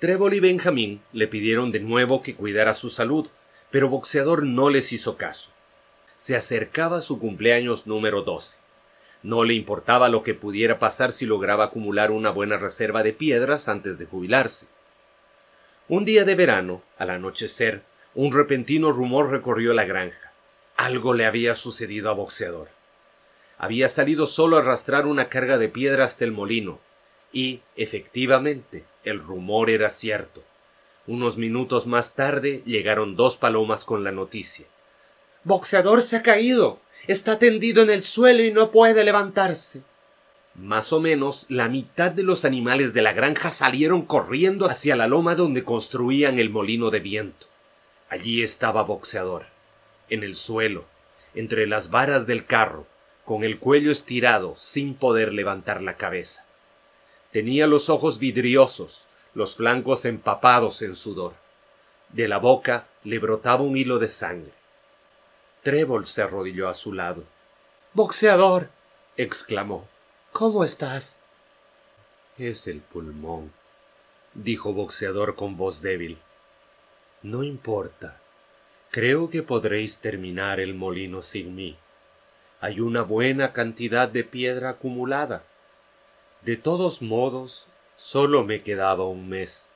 Trébol 0.00 0.34
y 0.34 0.40
Benjamín 0.40 1.00
le 1.12 1.28
pidieron 1.28 1.70
de 1.70 1.80
nuevo 1.80 2.22
que 2.22 2.34
cuidara 2.34 2.74
su 2.74 2.90
salud, 2.90 3.28
pero 3.70 3.88
Boxeador 3.88 4.42
no 4.42 4.68
les 4.68 4.92
hizo 4.92 5.16
caso. 5.16 5.50
Se 6.16 6.36
acercaba 6.36 7.00
su 7.00 7.18
cumpleaños 7.18 7.86
número 7.86 8.22
doce. 8.22 8.58
No 9.22 9.44
le 9.44 9.54
importaba 9.54 10.08
lo 10.08 10.22
que 10.22 10.34
pudiera 10.34 10.78
pasar 10.78 11.12
si 11.12 11.26
lograba 11.26 11.64
acumular 11.64 12.10
una 12.10 12.30
buena 12.30 12.56
reserva 12.56 13.02
de 13.02 13.12
piedras 13.12 13.68
antes 13.68 13.96
de 13.96 14.04
jubilarse. 14.04 14.66
Un 15.88 16.04
día 16.04 16.24
de 16.24 16.34
verano, 16.34 16.82
al 16.98 17.10
anochecer, 17.10 17.82
un 18.14 18.32
repentino 18.32 18.92
rumor 18.92 19.30
recorrió 19.30 19.74
la 19.74 19.84
granja. 19.84 20.32
Algo 20.76 21.14
le 21.14 21.24
había 21.24 21.54
sucedido 21.54 22.10
a 22.10 22.14
Boxeador. 22.14 22.68
Había 23.58 23.88
salido 23.88 24.26
solo 24.26 24.56
a 24.56 24.60
arrastrar 24.60 25.06
una 25.06 25.28
carga 25.28 25.56
de 25.56 25.68
piedra 25.68 26.04
hasta 26.04 26.24
el 26.24 26.32
molino, 26.32 26.80
y, 27.32 27.62
efectivamente, 27.76 28.84
el 29.04 29.20
rumor 29.20 29.70
era 29.70 29.90
cierto. 29.90 30.42
Unos 31.06 31.36
minutos 31.36 31.86
más 31.86 32.14
tarde 32.14 32.62
llegaron 32.64 33.16
dos 33.16 33.36
palomas 33.36 33.84
con 33.84 34.04
la 34.04 34.12
noticia. 34.12 34.66
Boxeador 35.44 36.00
se 36.00 36.16
ha 36.16 36.22
caído. 36.22 36.80
Está 37.06 37.38
tendido 37.38 37.82
en 37.82 37.90
el 37.90 38.02
suelo 38.02 38.42
y 38.42 38.50
no 38.50 38.70
puede 38.70 39.04
levantarse. 39.04 39.82
Más 40.54 40.92
o 40.92 41.00
menos 41.00 41.46
la 41.48 41.68
mitad 41.68 42.12
de 42.12 42.22
los 42.22 42.44
animales 42.44 42.94
de 42.94 43.02
la 43.02 43.12
granja 43.12 43.50
salieron 43.50 44.02
corriendo 44.02 44.66
hacia 44.66 44.96
la 44.96 45.08
loma 45.08 45.34
donde 45.34 45.64
construían 45.64 46.38
el 46.38 46.48
molino 46.48 46.90
de 46.90 47.00
viento. 47.00 47.46
Allí 48.08 48.42
estaba 48.42 48.82
Boxeador, 48.82 49.46
en 50.08 50.22
el 50.22 50.36
suelo, 50.36 50.84
entre 51.34 51.66
las 51.66 51.90
varas 51.90 52.26
del 52.26 52.46
carro, 52.46 52.86
con 53.24 53.42
el 53.42 53.58
cuello 53.58 53.90
estirado, 53.90 54.54
sin 54.56 54.94
poder 54.94 55.32
levantar 55.32 55.82
la 55.82 55.96
cabeza. 55.96 56.46
Tenía 57.34 57.66
los 57.66 57.90
ojos 57.90 58.20
vidriosos, 58.20 59.06
los 59.34 59.56
flancos 59.56 60.04
empapados 60.04 60.82
en 60.82 60.94
sudor. 60.94 61.34
De 62.10 62.28
la 62.28 62.38
boca 62.38 62.86
le 63.02 63.18
brotaba 63.18 63.64
un 63.64 63.76
hilo 63.76 63.98
de 63.98 64.08
sangre. 64.08 64.52
Trébol 65.64 66.06
se 66.06 66.22
arrodilló 66.22 66.68
a 66.68 66.74
su 66.74 66.92
lado. 66.92 67.24
Boxeador. 67.92 68.70
exclamó. 69.16 69.88
¿Cómo 70.30 70.62
estás? 70.62 71.18
Es 72.38 72.68
el 72.68 72.78
pulmón, 72.82 73.50
dijo 74.34 74.72
Boxeador 74.72 75.34
con 75.34 75.56
voz 75.56 75.82
débil. 75.82 76.18
No 77.22 77.42
importa. 77.42 78.20
Creo 78.92 79.28
que 79.28 79.42
podréis 79.42 79.98
terminar 79.98 80.60
el 80.60 80.74
molino 80.74 81.20
sin 81.20 81.56
mí. 81.56 81.76
Hay 82.60 82.78
una 82.78 83.02
buena 83.02 83.52
cantidad 83.52 84.08
de 84.08 84.22
piedra 84.22 84.70
acumulada. 84.70 85.42
De 86.44 86.56
todos 86.56 87.00
modos, 87.00 87.66
solo 87.96 88.44
me 88.44 88.62
quedaba 88.62 89.06
un 89.06 89.28
mes. 89.28 89.72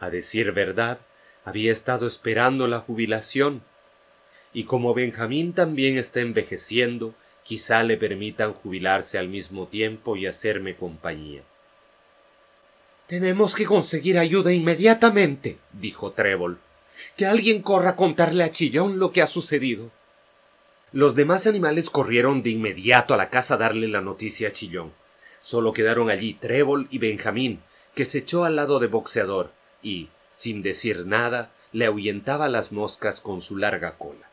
A 0.00 0.10
decir 0.10 0.52
verdad, 0.52 0.98
había 1.44 1.70
estado 1.70 2.06
esperando 2.06 2.66
la 2.66 2.80
jubilación 2.80 3.62
y 4.56 4.64
como 4.64 4.94
Benjamín 4.94 5.52
también 5.52 5.98
está 5.98 6.20
envejeciendo, 6.20 7.14
quizá 7.42 7.82
le 7.82 7.98
permitan 7.98 8.54
jubilarse 8.54 9.18
al 9.18 9.28
mismo 9.28 9.66
tiempo 9.66 10.16
y 10.16 10.26
hacerme 10.26 10.76
compañía. 10.76 11.42
Tenemos 13.06 13.54
que 13.54 13.66
conseguir 13.66 14.18
ayuda 14.18 14.54
inmediatamente, 14.54 15.58
dijo 15.74 16.12
Trébol. 16.12 16.58
Que 17.18 17.26
alguien 17.26 17.60
corra 17.60 17.90
a 17.90 17.96
contarle 17.96 18.44
a 18.44 18.50
Chillón 18.50 18.98
lo 18.98 19.12
que 19.12 19.20
ha 19.20 19.26
sucedido. 19.26 19.90
Los 20.90 21.14
demás 21.14 21.46
animales 21.46 21.90
corrieron 21.90 22.42
de 22.42 22.48
inmediato 22.48 23.12
a 23.12 23.18
la 23.18 23.28
casa 23.28 23.54
a 23.54 23.58
darle 23.58 23.88
la 23.88 24.00
noticia 24.00 24.48
a 24.48 24.52
Chillón. 24.52 24.92
Solo 25.46 25.72
quedaron 25.72 26.10
allí 26.10 26.34
Trébol 26.34 26.88
y 26.90 26.98
Benjamín, 26.98 27.60
que 27.94 28.04
se 28.04 28.18
echó 28.18 28.44
al 28.44 28.56
lado 28.56 28.80
de 28.80 28.88
Boxeador 28.88 29.52
y, 29.80 30.08
sin 30.32 30.60
decir 30.60 31.06
nada, 31.06 31.52
le 31.70 31.86
ahuyentaba 31.86 32.48
las 32.48 32.72
moscas 32.72 33.20
con 33.20 33.40
su 33.40 33.56
larga 33.56 33.96
cola. 33.96 34.28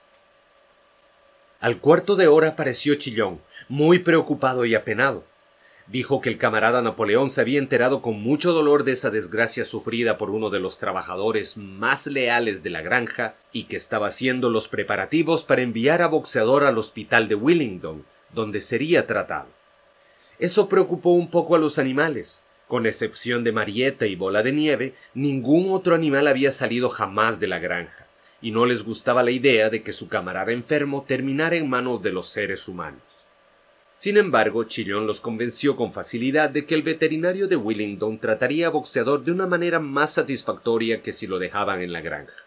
Al 1.60 1.78
cuarto 1.78 2.16
de 2.16 2.26
hora 2.26 2.48
apareció 2.48 2.96
Chillón, 2.96 3.42
muy 3.70 4.00
preocupado 4.00 4.66
y 4.66 4.74
apenado. 4.74 5.24
Dijo 5.86 6.20
que 6.20 6.30
el 6.30 6.40
camarada 6.40 6.82
Napoleón 6.82 7.30
se 7.30 7.42
había 7.42 7.60
enterado 7.60 8.02
con 8.02 8.20
mucho 8.20 8.52
dolor 8.52 8.84
de 8.84 8.94
esa 8.94 9.12
desgracia 9.12 9.66
sufrida 9.66 10.18
por 10.18 10.32
uno 10.32 10.50
de 10.50 10.62
los 10.62 10.80
trabajadores 10.80 11.58
más 11.58 12.08
leales 12.08 12.64
de 12.64 12.72
la 12.72 12.82
granja 12.82 13.36
y 13.52 13.66
que 13.66 13.76
estaba 13.76 14.08
haciendo 14.08 14.50
los 14.50 14.68
preparativos 14.68 15.44
para 15.44 15.62
enviar 15.62 16.02
a 16.02 16.08
boxeador 16.08 16.64
al 16.64 16.80
hospital 16.80 17.28
de 17.28 17.36
Willingdon, 17.36 18.04
donde 18.34 18.62
sería 18.62 19.06
tratado. 19.06 19.63
Eso 20.44 20.68
preocupó 20.68 21.12
un 21.12 21.30
poco 21.30 21.56
a 21.56 21.58
los 21.58 21.80
animales. 21.80 22.44
Con 22.68 22.86
excepción 22.86 23.46
de 23.46 23.54
Marieta 23.54 24.08
y 24.08 24.18
Bola 24.18 24.44
de 24.44 24.52
Nieve, 24.52 24.94
ningún 25.14 25.72
otro 25.72 25.96
animal 25.96 26.28
había 26.28 26.52
salido 26.52 26.90
jamás 26.90 27.40
de 27.40 27.48
la 27.48 27.60
granja 27.60 28.08
y 28.42 28.52
no 28.52 28.66
les 28.66 28.84
gustaba 28.84 29.24
la 29.24 29.32
idea 29.32 29.70
de 29.70 29.84
que 29.84 29.94
su 29.94 30.10
camarada 30.10 30.52
enfermo 30.52 31.06
terminara 31.08 31.56
en 31.56 31.70
manos 31.70 32.04
de 32.04 32.12
los 32.12 32.28
seres 32.28 32.68
humanos. 32.68 33.02
Sin 33.94 34.18
embargo, 34.18 34.66
Chillón 34.66 35.08
los 35.08 35.22
convenció 35.22 35.78
con 35.78 35.94
facilidad 35.94 36.50
de 36.50 36.66
que 36.66 36.76
el 36.76 36.84
veterinario 36.84 37.48
de 37.48 37.56
Willingdon 37.56 38.20
trataría 38.20 38.68
a 38.68 38.72
Boxeador 38.72 39.24
de 39.24 39.32
una 39.32 39.48
manera 39.48 39.80
más 39.80 40.16
satisfactoria 40.16 41.02
que 41.02 41.14
si 41.14 41.26
lo 41.26 41.40
dejaban 41.40 41.82
en 41.82 41.94
la 41.94 42.02
granja. 42.02 42.44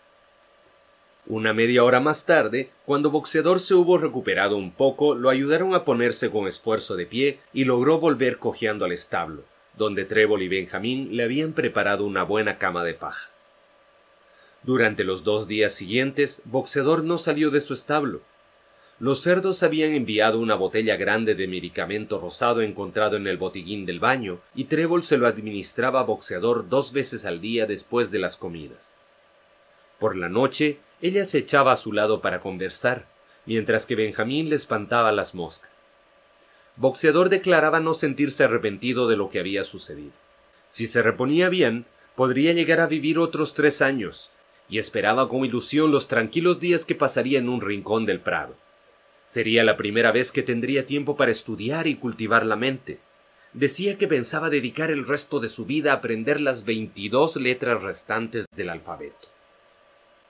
Una 1.29 1.53
media 1.53 1.83
hora 1.83 1.99
más 1.99 2.25
tarde, 2.25 2.71
cuando 2.85 3.11
Boxeador 3.11 3.59
se 3.59 3.75
hubo 3.75 3.99
recuperado 3.99 4.57
un 4.57 4.71
poco, 4.71 5.17
lo 5.17 5.29
ayudaron 5.29 5.75
a 5.75 5.85
ponerse 5.85 6.31
con 6.31 6.47
esfuerzo 6.47 6.95
de 6.95 7.05
pie 7.05 7.41
y 7.53 7.65
logró 7.65 7.99
volver 7.99 8.39
cojeando 8.39 8.85
al 8.85 8.93
establo, 8.93 9.43
donde 9.77 10.05
Trébol 10.05 10.43
y 10.43 10.49
Benjamín 10.49 11.17
le 11.17 11.25
habían 11.25 11.53
preparado 11.53 12.05
una 12.05 12.23
buena 12.23 12.59
cama 12.59 12.85
de 12.85 12.95
paja. 12.95 13.29
Durante 14.63 15.03
los 15.03 15.25
dos 15.25 15.49
días 15.49 15.75
siguientes, 15.75 16.43
Boxeador 16.45 17.03
no 17.03 17.19
salió 17.19 17.51
de 17.51 17.61
su 17.61 17.75
establo. 17.75 18.21
Los 19.01 19.21
cerdos 19.21 19.65
habían 19.65 19.95
enviado 19.95 20.39
una 20.39 20.55
botella 20.55 20.97
grande 20.97 21.35
de 21.35 21.49
medicamento 21.49 22.21
rosado 22.21 22.63
encontrado 22.63 23.17
en 23.17 23.27
el 23.27 23.37
botiguín 23.37 23.85
del 23.85 23.99
baño, 23.99 24.39
y 24.55 24.65
Trébol 24.65 25.03
se 25.03 25.19
lo 25.19 25.27
administraba 25.27 26.01
a 26.01 26.05
Boxeador 26.05 26.69
dos 26.69 26.93
veces 26.93 27.25
al 27.25 27.41
día 27.41 27.67
después 27.67 28.13
de 28.13 28.21
las 28.21 28.37
comidas. 28.37 28.95
Por 29.99 30.17
la 30.17 30.29
noche, 30.29 30.79
ella 31.03 31.25
se 31.25 31.39
echaba 31.39 31.73
a 31.73 31.77
su 31.77 31.93
lado 31.93 32.21
para 32.21 32.41
conversar, 32.41 33.07
mientras 33.45 33.87
que 33.87 33.95
Benjamín 33.95 34.49
le 34.49 34.57
espantaba 34.57 35.13
las 35.13 35.35
moscas. 35.35 35.71
Boxeador 36.77 37.29
declaraba 37.29 37.81
no 37.81 37.95
sentirse 37.95 38.45
arrepentido 38.45 39.09
de 39.09 39.17
lo 39.17 39.31
que 39.31 39.41
había 39.41 39.65
sucedido. 39.65 40.13
Si 40.69 40.87
se 40.87 41.03
reponía 41.03 41.49
bien, 41.49 41.87
podría 42.17 42.53
llegar 42.53 42.81
a 42.81 42.87
vivir 42.87 43.19
otros 43.19 43.55
tres 43.55 43.83
años, 43.83 44.31
y 44.69 44.79
esperaba 44.79 45.29
con 45.29 45.45
ilusión 45.45 45.91
los 45.91 46.09
tranquilos 46.09 46.61
días 46.61 46.85
que 46.85 46.95
pasaría 46.95 47.39
en 47.39 47.49
un 47.49 47.61
rincón 47.61 48.05
del 48.05 48.21
prado. 48.21 48.57
Sería 49.25 49.65
la 49.65 49.77
primera 49.77 50.13
vez 50.13 50.33
que 50.33 50.43
tendría 50.43 50.87
tiempo 50.87 51.17
para 51.17 51.31
estudiar 51.31 51.87
y 51.87 51.97
cultivar 51.97 52.45
la 52.47 52.57
mente. 52.57 52.99
decía 53.53 53.97
que 53.97 54.07
pensaba 54.07 54.51
dedicar 54.51 54.91
el 54.91 55.07
resto 55.07 55.41
de 55.41 55.49
su 55.49 55.65
vida 55.65 55.93
a 55.93 55.97
aprender 55.97 56.43
las 56.43 56.65
veintidós 56.67 57.37
letras 57.37 57.83
restantes 57.83 58.45
del 58.55 58.69
alfabeto. 58.69 59.36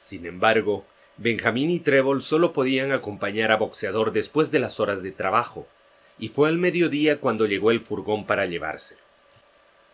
Sin 0.07 0.25
embargo, 0.25 0.85
Benjamín 1.17 1.69
y 1.69 1.81
Trébol 1.81 2.23
solo 2.23 2.53
podían 2.53 2.93
acompañar 2.93 3.51
a 3.51 3.57
Boxeador 3.57 4.13
después 4.13 4.53
de 4.53 4.61
las 4.61 4.79
horas 4.79 5.03
de 5.03 5.11
trabajo, 5.11 5.67
y 6.17 6.29
fue 6.29 6.49
al 6.49 6.59
mediodía 6.59 7.19
cuando 7.19 7.45
llegó 7.45 7.73
el 7.73 7.81
furgón 7.81 8.25
para 8.25 8.47
llevárselo. 8.47 9.01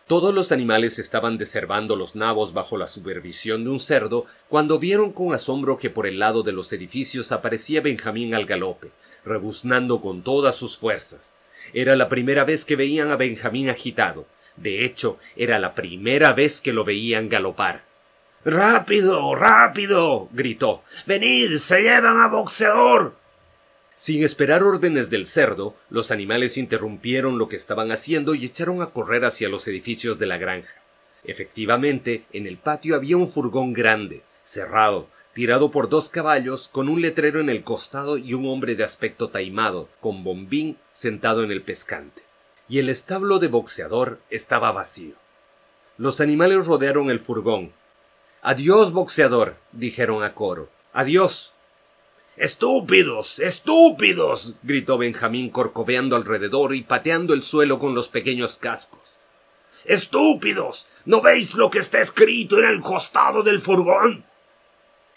Todos 0.05 0.31
los 0.31 0.51
animales 0.51 0.99
estaban 0.99 1.39
deservando 1.39 1.95
los 1.95 2.15
nabos 2.15 2.53
bajo 2.53 2.77
la 2.77 2.85
supervisión 2.85 3.63
de 3.63 3.71
un 3.71 3.79
cerdo 3.79 4.27
cuando 4.49 4.77
vieron 4.77 5.13
con 5.13 5.33
asombro 5.33 5.79
que 5.79 5.89
por 5.89 6.05
el 6.05 6.19
lado 6.19 6.43
de 6.43 6.51
los 6.51 6.71
edificios 6.73 7.31
aparecía 7.31 7.81
Benjamín 7.81 8.35
al 8.35 8.45
galope, 8.45 8.91
rebuznando 9.25 9.99
con 9.99 10.21
todas 10.21 10.55
sus 10.55 10.77
fuerzas. 10.77 11.35
Era 11.73 11.95
la 11.95 12.07
primera 12.07 12.43
vez 12.43 12.65
que 12.65 12.75
veían 12.75 13.09
a 13.09 13.15
Benjamín 13.15 13.67
agitado. 13.67 14.27
De 14.57 14.85
hecho, 14.85 15.17
era 15.35 15.57
la 15.57 15.73
primera 15.73 16.33
vez 16.33 16.61
que 16.61 16.71
lo 16.71 16.83
veían 16.83 17.29
galopar. 17.29 17.92
Rápido, 18.45 19.35
rápido. 19.35 20.27
gritó. 20.33 20.83
Venid, 21.05 21.57
se 21.59 21.81
llevan 21.81 22.19
a 22.21 22.27
boxeador. 22.27 23.15
Sin 23.95 24.23
esperar 24.23 24.63
órdenes 24.63 25.09
del 25.09 25.27
cerdo, 25.27 25.75
los 25.89 26.11
animales 26.11 26.57
interrumpieron 26.57 27.37
lo 27.37 27.47
que 27.47 27.55
estaban 27.55 27.91
haciendo 27.91 28.35
y 28.35 28.45
echaron 28.45 28.81
a 28.81 28.87
correr 28.87 29.23
hacia 29.23 29.49
los 29.49 29.67
edificios 29.67 30.19
de 30.19 30.25
la 30.25 30.37
granja. 30.37 30.81
Efectivamente, 31.23 32.25
en 32.33 32.47
el 32.47 32.57
patio 32.57 32.95
había 32.95 33.17
un 33.17 33.29
furgón 33.29 33.71
grande, 33.71 34.23
cerrado, 34.43 35.07
tirado 35.33 35.71
por 35.71 35.87
dos 35.87 36.09
caballos, 36.09 36.67
con 36.67 36.89
un 36.89 37.01
letrero 37.01 37.39
en 37.39 37.49
el 37.49 37.63
costado 37.63 38.17
y 38.17 38.33
un 38.33 38.47
hombre 38.47 38.75
de 38.75 38.83
aspecto 38.83 39.29
taimado, 39.29 39.87
con 40.01 40.23
bombín, 40.23 40.77
sentado 40.91 41.43
en 41.43 41.51
el 41.51 41.61
pescante. 41.61 42.23
Y 42.67 42.79
el 42.79 42.89
establo 42.89 43.39
de 43.39 43.47
boxeador 43.47 44.19
estaba 44.29 44.71
vacío. 44.71 45.15
Los 45.97 46.19
animales 46.19 46.65
rodearon 46.65 47.09
el 47.09 47.19
furgón. 47.19 47.71
Adiós, 48.45 48.91
boxeador, 48.91 49.55
dijeron 49.71 50.21
a 50.21 50.33
coro. 50.33 50.69
Adiós. 50.91 51.53
Estúpidos. 52.35 53.39
estúpidos. 53.39 54.55
gritó 54.63 54.97
Benjamín 54.97 55.49
corcoveando 55.49 56.17
alrededor 56.17 56.75
y 56.75 56.81
pateando 56.81 57.33
el 57.33 57.43
suelo 57.43 57.79
con 57.79 57.95
los 57.95 58.09
pequeños 58.09 58.57
cascos. 58.57 58.99
Estúpidos. 59.85 60.87
¿No 61.05 61.21
veis 61.21 61.53
lo 61.53 61.69
que 61.69 61.79
está 61.79 62.01
escrito 62.01 62.59
en 62.59 62.65
el 62.65 62.81
costado 62.81 63.43
del 63.43 63.61
furgón? 63.61 64.25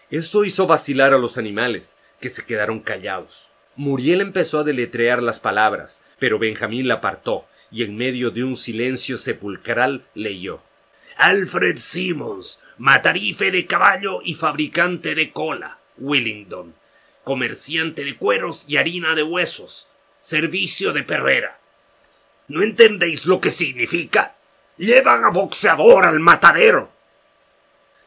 Eso 0.09 0.45
hizo 0.45 0.69
vacilar 0.69 1.13
a 1.13 1.19
los 1.19 1.37
animales, 1.37 1.99
que 2.21 2.29
se 2.29 2.47
quedaron 2.47 2.79
callados. 2.79 3.51
Muriel 3.75 4.21
empezó 4.21 4.61
a 4.61 4.65
deletrear 4.65 5.21
las 5.21 5.41
palabras, 5.41 6.01
pero 6.21 6.39
Benjamín 6.39 6.87
la 6.87 6.95
apartó, 6.95 7.47
y 7.73 7.83
en 7.83 7.97
medio 7.97 8.31
de 8.31 8.45
un 8.45 8.55
silencio 8.55 9.19
sepulcral 9.19 10.07
leyó 10.15 10.63
Alfred 11.17 11.79
Simmons, 11.79 12.61
matarife 12.79 13.51
de 13.51 13.67
caballo 13.67 14.21
y 14.23 14.35
fabricante 14.35 15.15
de 15.15 15.33
cola, 15.33 15.79
Willingdon, 15.99 16.75
comerciante 17.25 18.05
de 18.05 18.17
cueros 18.17 18.65
y 18.69 18.77
harina 18.77 19.15
de 19.15 19.23
huesos, 19.23 19.89
servicio 20.19 20.93
de 20.93 21.03
perrera. 21.03 21.59
¿No 22.49 22.63
entendéis 22.63 23.27
lo 23.27 23.41
que 23.41 23.51
significa? 23.51 24.37
Llevan 24.77 25.25
a 25.25 25.31
boxeador 25.31 26.05
al 26.05 26.21
matadero. 26.21 26.93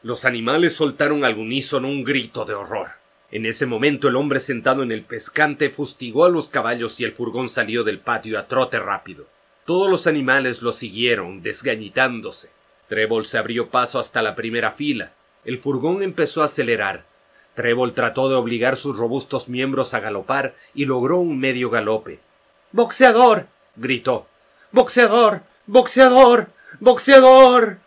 Los 0.03 0.23
animales 0.23 0.75
soltaron 0.75 1.25
al 1.25 1.37
unísono 1.37 1.87
un 1.87 2.03
grito 2.03 2.45
de 2.45 2.53
horror. 2.53 2.91
En 3.31 3.45
ese 3.45 3.65
momento 3.65 4.07
el 4.07 4.15
hombre 4.15 4.39
sentado 4.39 4.83
en 4.83 4.91
el 4.91 5.03
pescante 5.03 5.69
fustigó 5.69 6.25
a 6.25 6.29
los 6.29 6.49
caballos 6.49 6.99
y 6.99 7.03
el 7.03 7.13
furgón 7.13 7.49
salió 7.49 7.83
del 7.83 7.99
patio 7.99 8.39
a 8.39 8.47
trote 8.47 8.79
rápido. 8.79 9.27
Todos 9.65 9.89
los 9.89 10.07
animales 10.07 10.61
lo 10.61 10.71
siguieron, 10.71 11.43
desgañitándose. 11.43 12.49
Trébol 12.89 13.25
se 13.25 13.37
abrió 13.37 13.69
paso 13.69 13.99
hasta 13.99 14.21
la 14.21 14.35
primera 14.35 14.71
fila. 14.71 15.13
El 15.45 15.59
furgón 15.59 16.03
empezó 16.03 16.41
a 16.41 16.45
acelerar. 16.45 17.05
Trébol 17.53 17.93
trató 17.93 18.29
de 18.29 18.35
obligar 18.35 18.77
sus 18.77 18.97
robustos 18.97 19.47
miembros 19.47 19.93
a 19.93 19.99
galopar 19.99 20.55
y 20.73 20.85
logró 20.85 21.19
un 21.19 21.39
medio 21.39 21.69
galope. 21.69 22.19
¡Boxeador! 22.71 23.47
gritó. 23.75 24.27
¡Boxeador! 24.71 25.41
¡Boxeador! 25.67 26.49
¡Boxeador! 26.79 27.77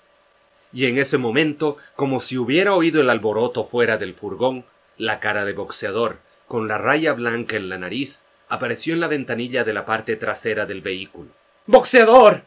Y 0.73 0.87
en 0.87 0.99
ese 0.99 1.19
momento, 1.19 1.77
como 1.97 2.21
si 2.21 2.39
hubiera 2.39 2.75
oído 2.75 3.01
el 3.01 3.11
alboroto 3.11 3.65
fuera 3.65 3.99
del 3.99 4.15
furgón, 4.15 4.65
la 4.97 5.21
cara 5.21 5.45
de 5.45 5.53
boxeador, 5.53 6.19
con 6.47 6.69
la 6.69 6.79
raya 6.79 7.13
blanca 7.13 7.57
en 7.57 7.69
la 7.69 7.79
nariz, 7.79 8.23
apareció 8.49 8.95
en 8.95 9.01
la 9.01 9.09
ventanilla 9.09 9.65
de 9.65 9.73
la 9.73 9.85
parte 9.85 10.17
trasera 10.17 10.65
del 10.65 10.81
vehículo. 10.81 11.31
¡Boxeador! 11.67 12.43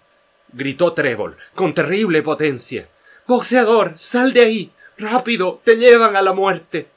Gritó 0.56 0.94
Trébol, 0.94 1.38
con 1.54 1.74
terrible 1.74 2.24
potencia. 2.24 2.88
¡Boxeador! 3.28 3.94
¡Sal 3.98 4.34
de 4.34 4.42
ahí! 4.42 4.72
¡Rápido! 4.98 5.62
¡Te 5.64 5.76
llevan 5.76 6.16
a 6.16 6.22
la 6.22 6.34
muerte! 6.34 6.88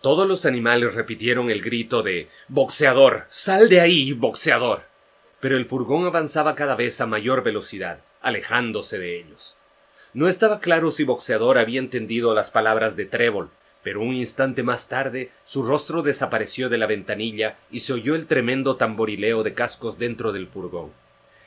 Todos 0.00 0.28
los 0.28 0.44
animales 0.44 0.94
repitieron 0.94 1.48
el 1.48 1.62
grito 1.62 2.02
de 2.02 2.28
Boxeador. 2.48 3.26
Sal 3.28 3.68
de 3.68 3.80
ahí, 3.80 4.12
boxeador. 4.12 4.82
Pero 5.38 5.56
el 5.56 5.64
furgón 5.64 6.06
avanzaba 6.06 6.56
cada 6.56 6.74
vez 6.74 7.00
a 7.00 7.06
mayor 7.06 7.44
velocidad, 7.44 8.00
alejándose 8.20 8.98
de 8.98 9.20
ellos. 9.20 9.56
No 10.12 10.26
estaba 10.26 10.58
claro 10.58 10.90
si 10.90 11.04
Boxeador 11.04 11.56
había 11.56 11.78
entendido 11.78 12.34
las 12.34 12.50
palabras 12.50 12.96
de 12.96 13.04
Trébol, 13.04 13.50
pero 13.84 14.00
un 14.00 14.14
instante 14.14 14.64
más 14.64 14.88
tarde 14.88 15.30
su 15.44 15.62
rostro 15.62 16.02
desapareció 16.02 16.68
de 16.68 16.78
la 16.78 16.86
ventanilla 16.86 17.58
y 17.70 17.80
se 17.80 17.92
oyó 17.92 18.16
el 18.16 18.26
tremendo 18.26 18.76
tamborileo 18.76 19.44
de 19.44 19.54
cascos 19.54 19.98
dentro 19.98 20.32
del 20.32 20.48
furgón. 20.48 20.90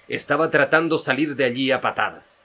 Estaba 0.08 0.52
tratando 0.52 0.98
salir 0.98 1.36
de 1.36 1.46
allí 1.46 1.72
a 1.72 1.82
patadas. 1.82 2.44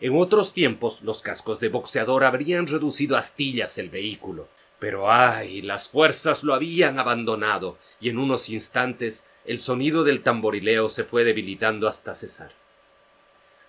En 0.00 0.16
otros 0.16 0.52
tiempos 0.52 1.02
los 1.02 1.22
cascos 1.22 1.60
de 1.60 1.68
boxeador 1.68 2.24
habrían 2.24 2.66
reducido 2.66 3.16
a 3.16 3.20
astillas 3.20 3.78
el 3.78 3.90
vehículo, 3.90 4.48
pero 4.78 5.10
ay, 5.10 5.62
las 5.62 5.88
fuerzas 5.88 6.42
lo 6.42 6.54
habían 6.54 6.98
abandonado, 6.98 7.78
y 8.00 8.08
en 8.08 8.18
unos 8.18 8.48
instantes 8.48 9.24
el 9.44 9.60
sonido 9.60 10.04
del 10.04 10.22
tamborileo 10.22 10.88
se 10.88 11.04
fue 11.04 11.24
debilitando 11.24 11.88
hasta 11.88 12.14
cesar. 12.14 12.52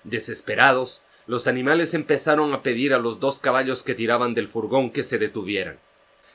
Desesperados, 0.04 1.02
los 1.28 1.48
animales 1.48 1.94
empezaron 1.94 2.54
a 2.54 2.62
pedir 2.62 2.94
a 2.94 3.00
los 3.00 3.20
dos 3.20 3.40
caballos 3.40 3.84
que 3.84 3.96
tiraban 3.96 4.34
del 4.34 4.48
furgón 4.48 4.92
que 4.92 5.04
se 5.04 5.18
detuvieran. 5.18 5.80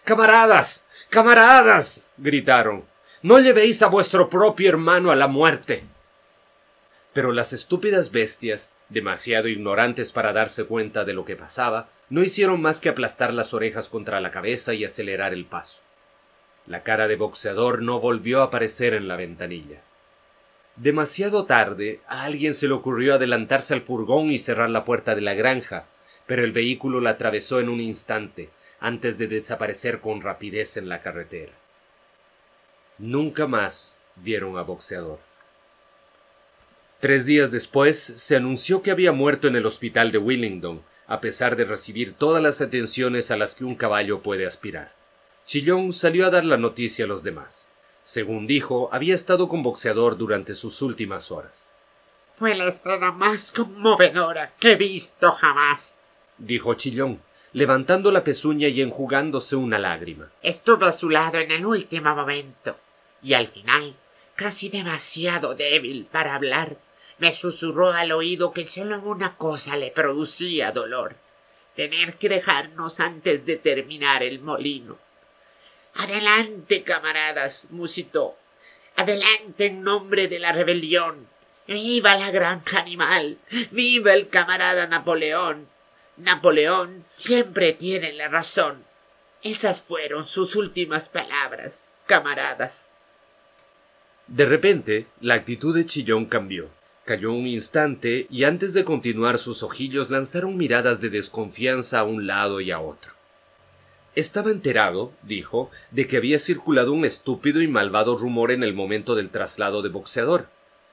Camaradas. 0.04 0.84
camaradas. 1.08 2.10
gritaron. 2.16 2.84
No 3.22 3.38
llevéis 3.38 3.82
a 3.82 3.86
vuestro 3.86 4.28
propio 4.28 4.70
hermano 4.70 5.10
a 5.10 5.16
la 5.16 5.28
muerte. 5.28 5.84
Pero 7.12 7.32
las 7.32 7.52
estúpidas 7.52 8.12
bestias, 8.12 8.76
demasiado 8.88 9.48
ignorantes 9.48 10.12
para 10.12 10.32
darse 10.32 10.64
cuenta 10.64 11.04
de 11.04 11.12
lo 11.12 11.24
que 11.24 11.36
pasaba, 11.36 11.88
no 12.08 12.22
hicieron 12.22 12.60
más 12.62 12.80
que 12.80 12.88
aplastar 12.88 13.32
las 13.34 13.54
orejas 13.54 13.88
contra 13.88 14.20
la 14.20 14.30
cabeza 14.30 14.74
y 14.74 14.84
acelerar 14.84 15.32
el 15.32 15.44
paso. 15.44 15.82
La 16.66 16.82
cara 16.82 17.08
de 17.08 17.16
boxeador 17.16 17.82
no 17.82 18.00
volvió 18.00 18.40
a 18.40 18.44
aparecer 18.44 18.94
en 18.94 19.08
la 19.08 19.16
ventanilla. 19.16 19.80
Demasiado 20.76 21.46
tarde 21.46 22.00
a 22.06 22.22
alguien 22.22 22.54
se 22.54 22.68
le 22.68 22.74
ocurrió 22.74 23.14
adelantarse 23.14 23.74
al 23.74 23.82
furgón 23.82 24.30
y 24.30 24.38
cerrar 24.38 24.70
la 24.70 24.84
puerta 24.84 25.14
de 25.14 25.20
la 25.20 25.34
granja, 25.34 25.86
pero 26.26 26.44
el 26.44 26.52
vehículo 26.52 27.00
la 27.00 27.10
atravesó 27.10 27.60
en 27.60 27.68
un 27.68 27.80
instante, 27.80 28.50
antes 28.78 29.18
de 29.18 29.26
desaparecer 29.26 30.00
con 30.00 30.20
rapidez 30.22 30.76
en 30.76 30.88
la 30.88 31.02
carretera. 31.02 31.52
Nunca 32.98 33.46
más 33.46 33.98
vieron 34.16 34.56
a 34.56 34.62
boxeador. 34.62 35.29
Tres 37.00 37.24
días 37.24 37.50
después 37.50 37.98
se 37.98 38.36
anunció 38.36 38.82
que 38.82 38.90
había 38.90 39.12
muerto 39.12 39.48
en 39.48 39.56
el 39.56 39.64
hospital 39.64 40.12
de 40.12 40.18
Willingdon, 40.18 40.82
a 41.06 41.22
pesar 41.22 41.56
de 41.56 41.64
recibir 41.64 42.12
todas 42.12 42.42
las 42.42 42.60
atenciones 42.60 43.30
a 43.30 43.38
las 43.38 43.54
que 43.54 43.64
un 43.64 43.74
caballo 43.74 44.20
puede 44.20 44.46
aspirar. 44.46 44.92
Chillón 45.46 45.94
salió 45.94 46.26
a 46.26 46.30
dar 46.30 46.44
la 46.44 46.58
noticia 46.58 47.06
a 47.06 47.08
los 47.08 47.22
demás. 47.22 47.68
Según 48.04 48.46
dijo, 48.46 48.90
había 48.92 49.14
estado 49.14 49.48
con 49.48 49.62
boxeador 49.62 50.18
durante 50.18 50.54
sus 50.54 50.82
últimas 50.82 51.30
horas. 51.30 51.70
Fue 52.36 52.54
la 52.54 52.68
escena 52.68 53.12
más 53.12 53.50
conmovedora 53.50 54.52
que 54.60 54.72
he 54.72 54.76
visto 54.76 55.32
jamás, 55.32 56.00
dijo 56.36 56.74
Chillón, 56.74 57.22
levantando 57.54 58.10
la 58.12 58.24
pezuña 58.24 58.68
y 58.68 58.82
enjugándose 58.82 59.56
una 59.56 59.78
lágrima. 59.78 60.30
Estuve 60.42 60.86
a 60.86 60.92
su 60.92 61.08
lado 61.08 61.38
en 61.38 61.50
el 61.50 61.64
último 61.64 62.14
momento, 62.14 62.76
y 63.22 63.32
al 63.32 63.48
final, 63.48 63.96
casi 64.36 64.68
demasiado 64.68 65.54
débil 65.54 66.06
para 66.10 66.34
hablar, 66.34 66.76
me 67.20 67.33
susurró 67.33 67.92
al 67.92 68.12
oído 68.12 68.52
que 68.52 68.66
solo 68.66 69.00
una 69.00 69.37
cosa 69.37 69.76
le 69.76 69.90
producía 69.90 70.72
dolor 70.72 71.16
tener 71.80 72.16
que 72.16 72.28
dejarnos 72.28 73.00
antes 73.00 73.46
de 73.46 73.56
terminar 73.56 74.22
el 74.22 74.40
molino. 74.40 74.98
Adelante, 75.94 76.83
camaradas, 76.83 77.68
musitó. 77.70 78.37
Adelante 78.96 79.66
en 79.66 79.83
nombre 79.83 80.28
de 80.28 80.38
la 80.38 80.52
rebelión. 80.52 81.26
Viva 81.66 82.16
la 82.16 82.30
granja 82.30 82.80
animal. 82.80 83.38
Viva 83.70 84.12
el 84.14 84.28
camarada 84.28 84.88
Napoleón. 84.88 85.68
Napoleón 86.18 87.04
siempre 87.06 87.72
tiene 87.72 88.12
la 88.12 88.28
razón. 88.28 88.85
Esas 89.42 89.83
fueron 89.83 90.26
sus 90.26 90.56
últimas 90.56 91.09
palabras, 91.09 91.92
camaradas. 92.04 92.90
De 94.26 94.44
repente, 94.44 95.06
la 95.20 95.35
actitud 95.35 95.74
de 95.74 95.87
Chillón 95.87 96.26
cambió. 96.26 96.68
Cayó 97.10 97.32
un 97.32 97.48
instante 97.48 98.28
y 98.30 98.44
antes 98.44 98.72
de 98.72 98.84
continuar 98.84 99.38
sus 99.38 99.64
ojillos 99.64 100.10
lanzaron 100.10 100.56
miradas 100.56 101.00
de 101.00 101.10
desconfianza 101.10 101.98
a 101.98 102.04
un 102.04 102.28
lado 102.28 102.60
y 102.60 102.70
a 102.70 102.78
otro. 102.78 103.14
Estaba 104.14 104.52
enterado, 104.52 105.10
dijo, 105.24 105.72
de 105.90 106.06
que 106.06 106.18
había 106.18 106.38
circulado 106.38 106.92
un 106.92 107.04
estúpido 107.04 107.62
y 107.62 107.66
malvado 107.66 108.16
rumor 108.16 108.52
en 108.52 108.62
el 108.62 108.74
momento 108.74 109.16
del 109.16 109.30
traslado 109.30 109.82
de 109.82 109.88
boxeador. 109.88 110.46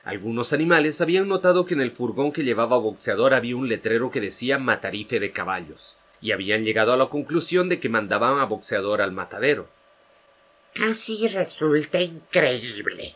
Algunos 0.04 0.54
animales 0.54 1.02
habían 1.02 1.28
notado 1.28 1.68
que 1.68 1.76
en 1.76 1.82
el 1.82 1.92
furgón 1.92 2.32
que 2.32 2.44
llevaba 2.44 2.80
boxeador 2.80 3.36
había 3.36 3.56
un 3.56 3.70
letrero 3.70 4.10
que 4.10 4.20
decía 4.20 4.58
matarife 4.58 5.20
de 5.20 5.32
caballos, 5.32 5.98
y 6.20 6.32
habían 6.32 6.66
llegado 6.66 6.94
a 6.94 6.98
la 6.98 7.10
conclusión 7.10 7.70
de 7.70 7.80
que 7.80 7.90
mandaban 7.90 8.40
a 8.40 8.46
boxeador 8.46 9.04
al 9.04 9.12
matadero. 9.12 9.70
Casi 10.74 11.28
resulta 11.28 12.02
increíble, 12.02 13.14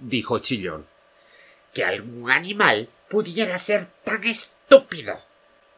dijo 0.00 0.40
Chillón, 0.40 0.84
que 1.74 1.84
algún 1.84 2.30
animal 2.30 2.88
pudiera 3.08 3.58
ser 3.58 3.88
tan 4.04 4.24
estúpido. 4.24 5.20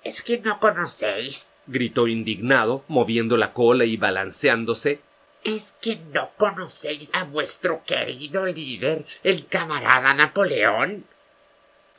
¿Es 0.05 0.23
que 0.23 0.39
no 0.39 0.59
conocéis 0.59 1.47
gritó 1.67 2.09
indignado, 2.09 2.85
moviendo 2.89 3.37
la 3.37 3.53
cola 3.53 3.85
y 3.85 3.97
balanceándose. 3.97 5.01
¿Es 5.45 5.77
que 5.81 5.99
no 6.13 6.31
conocéis 6.37 7.11
a 7.15 7.25
vuestro 7.25 7.83
querido 7.85 8.47
líder, 8.47 9.05
el 9.25 9.47
camarada 9.47 10.15
Napoleón? 10.15 11.05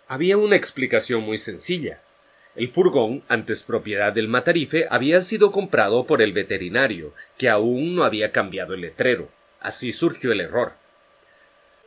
Había 0.08 0.38
una 0.38 0.56
explicación 0.56 1.23
muy 1.23 1.38
sencilla. 1.38 2.01
El 2.56 2.69
furgón, 2.69 3.23
antes 3.27 3.63
propiedad 3.63 4.13
del 4.13 4.27
matarife, 4.27 4.86
había 4.89 5.21
sido 5.21 5.51
comprado 5.51 6.06
por 6.06 6.21
el 6.21 6.34
veterinario, 6.34 7.13
que 7.38 7.49
aún 7.49 7.95
no 7.95 8.03
había 8.03 8.32
cambiado 8.32 8.75
el 8.75 8.82
letrero. 8.82 9.29
Así 9.60 9.91
surgió 9.91 10.32
el 10.32 10.41
error. 10.41 10.73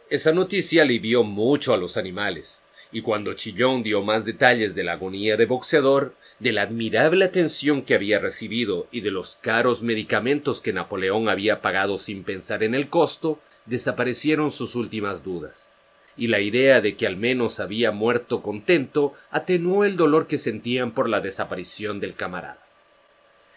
Esa 0.08 0.32
noticia 0.32 0.82
alivió 0.82 1.24
mucho 1.24 1.74
a 1.74 1.76
los 1.76 1.96
animales, 1.96 2.62
y 2.92 3.02
cuando 3.02 3.34
Chillón 3.34 3.82
dio 3.82 4.02
más 4.02 4.24
detalles 4.24 4.76
de 4.76 4.84
la 4.84 4.92
agonía 4.92 5.36
de 5.36 5.46
boxeador, 5.46 6.14
de 6.38 6.52
la 6.52 6.62
admirable 6.62 7.24
atención 7.24 7.82
que 7.82 7.96
había 7.96 8.20
recibido 8.20 8.86
y 8.92 9.00
de 9.00 9.10
los 9.10 9.36
caros 9.40 9.82
medicamentos 9.82 10.60
que 10.60 10.72
Napoleón 10.72 11.28
había 11.28 11.60
pagado 11.60 11.98
sin 11.98 12.22
pensar 12.22 12.62
en 12.62 12.76
el 12.76 12.88
costo, 12.88 13.40
desaparecieron 13.64 14.52
sus 14.52 14.76
últimas 14.76 15.24
dudas, 15.24 15.72
y 16.16 16.28
la 16.28 16.38
idea 16.38 16.80
de 16.80 16.94
que 16.94 17.08
al 17.08 17.16
menos 17.16 17.58
había 17.58 17.90
muerto 17.90 18.42
contento 18.42 19.14
atenuó 19.32 19.84
el 19.84 19.96
dolor 19.96 20.28
que 20.28 20.38
sentían 20.38 20.92
por 20.92 21.08
la 21.08 21.20
desaparición 21.20 21.98
del 21.98 22.14
camarada. 22.14 22.65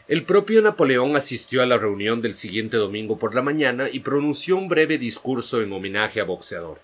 El 0.09 0.23
propio 0.23 0.63
Napoleón 0.63 1.15
asistió 1.15 1.61
a 1.61 1.67
la 1.67 1.77
reunión 1.77 2.19
del 2.23 2.33
siguiente 2.33 2.77
domingo 2.77 3.19
por 3.19 3.35
la 3.35 3.43
mañana 3.43 3.89
y 3.91 3.99
pronunció 3.99 4.57
un 4.57 4.67
breve 4.67 4.97
discurso 4.97 5.61
en 5.61 5.71
homenaje 5.71 6.19
a 6.19 6.23
Boxeador. 6.23 6.79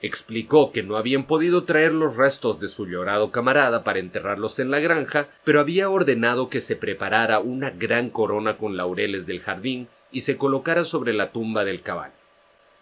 Explicó 0.00 0.72
que 0.72 0.82
no 0.82 0.96
habían 0.96 1.26
podido 1.26 1.64
traer 1.64 1.92
los 1.92 2.16
restos 2.16 2.58
de 2.58 2.68
su 2.68 2.86
llorado 2.86 3.32
camarada 3.32 3.84
para 3.84 3.98
enterrarlos 3.98 4.60
en 4.60 4.70
la 4.70 4.78
granja, 4.78 5.28
pero 5.44 5.60
había 5.60 5.90
ordenado 5.90 6.48
que 6.48 6.60
se 6.60 6.74
preparara 6.74 7.38
una 7.38 7.68
gran 7.68 8.08
corona 8.08 8.56
con 8.56 8.78
laureles 8.78 9.26
del 9.26 9.40
jardín 9.40 9.88
y 10.10 10.22
se 10.22 10.38
colocara 10.38 10.84
sobre 10.84 11.12
la 11.12 11.32
tumba 11.32 11.66
del 11.66 11.82
caballo. 11.82 12.14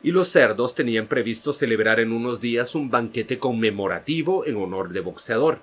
Y 0.01 0.13
los 0.13 0.29
cerdos 0.29 0.77
tenían 0.77 1.09
previsto 1.09 1.53
celebrar 1.53 1.99
en 1.99 2.13
unos 2.13 2.41
días 2.41 2.77
un 2.77 2.89
banquete 2.89 3.41
conmemorativo 3.41 4.47
en 4.47 4.59
honor 4.59 4.91
de 4.91 5.01
boxeador. 5.01 5.59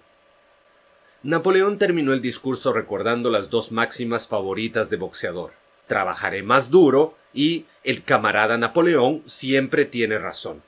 Napoleón 1.23 1.77
terminó 1.77 2.13
el 2.13 2.21
discurso 2.21 2.73
recordando 2.73 3.29
las 3.29 3.49
dos 3.49 3.71
máximas 3.71 4.27
favoritas 4.27 4.89
de 4.89 4.97
boxeador 4.97 5.51
trabajaré 5.88 6.43
más 6.43 6.69
duro 6.69 7.15
y 7.33 7.65
el 7.83 8.03
camarada 8.03 8.57
Napoleón 8.57 9.21
siempre 9.25 9.86
tiene 9.86 10.17
razón 10.17 10.63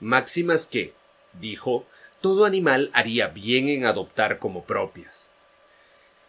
máximas 0.00 0.66
que, 0.66 0.92
dijo, 1.40 1.86
todo 2.20 2.44
animal 2.44 2.90
haría 2.92 3.28
bien 3.28 3.68
en 3.68 3.84
adoptar 3.84 4.38
como 4.38 4.64
propias. 4.64 5.30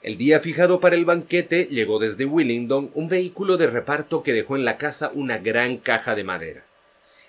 El 0.01 0.17
día 0.17 0.39
fijado 0.39 0.79
para 0.79 0.95
el 0.95 1.05
banquete 1.05 1.65
llegó 1.65 1.99
desde 1.99 2.25
Willingdon 2.25 2.91
un 2.93 3.09
vehículo 3.09 3.57
de 3.57 3.67
reparto 3.67 4.23
que 4.23 4.33
dejó 4.33 4.55
en 4.55 4.65
la 4.65 4.77
casa 4.77 5.11
una 5.13 5.37
gran 5.37 5.77
caja 5.77 6.15
de 6.15 6.23
madera. 6.23 6.65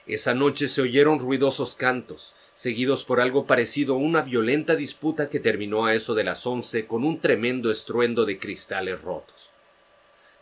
Esa 0.07 0.35
noche 0.35 0.69
se 0.69 0.81
oyeron 0.81 1.19
ruidosos 1.19 1.75
cantos, 1.75 2.35
seguidos 2.61 3.07
por 3.07 3.23
algo 3.23 3.47
parecido 3.47 3.95
a 3.95 3.97
una 3.97 4.21
violenta 4.21 4.77
disputa 4.77 5.31
que 5.31 5.41
terminó 5.41 5.87
a 5.87 5.95
eso 5.95 6.15
de 6.15 6.25
las 6.25 6.47
once 6.47 6.85
con 6.85 7.05
un 7.05 7.19
tremendo 7.19 7.71
estruendo 7.71 8.27
de 8.27 8.39
cristales 8.39 9.01
rotos. 9.01 9.51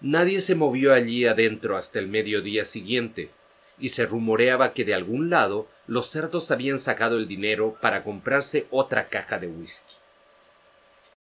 Nadie 0.01 0.41
se 0.41 0.57
movió 0.57 0.93
allí 0.93 1.27
adentro 1.27 1.77
hasta 1.77 2.01
el 2.01 2.09
mediodía 2.09 2.65
siguiente, 2.65 3.31
y 3.79 3.91
se 3.91 4.05
rumoreaba 4.05 4.73
que 4.73 4.85
de 4.85 4.95
algún 4.95 5.31
lado 5.31 5.69
los 5.87 6.11
cerdos 6.11 6.51
habían 6.51 6.81
sacado 6.81 7.19
el 7.19 7.29
dinero 7.29 7.79
para 7.81 8.03
comprarse 8.03 8.67
otra 8.73 9.09
caja 9.09 9.39
de 9.39 9.47
whisky. 9.47 9.95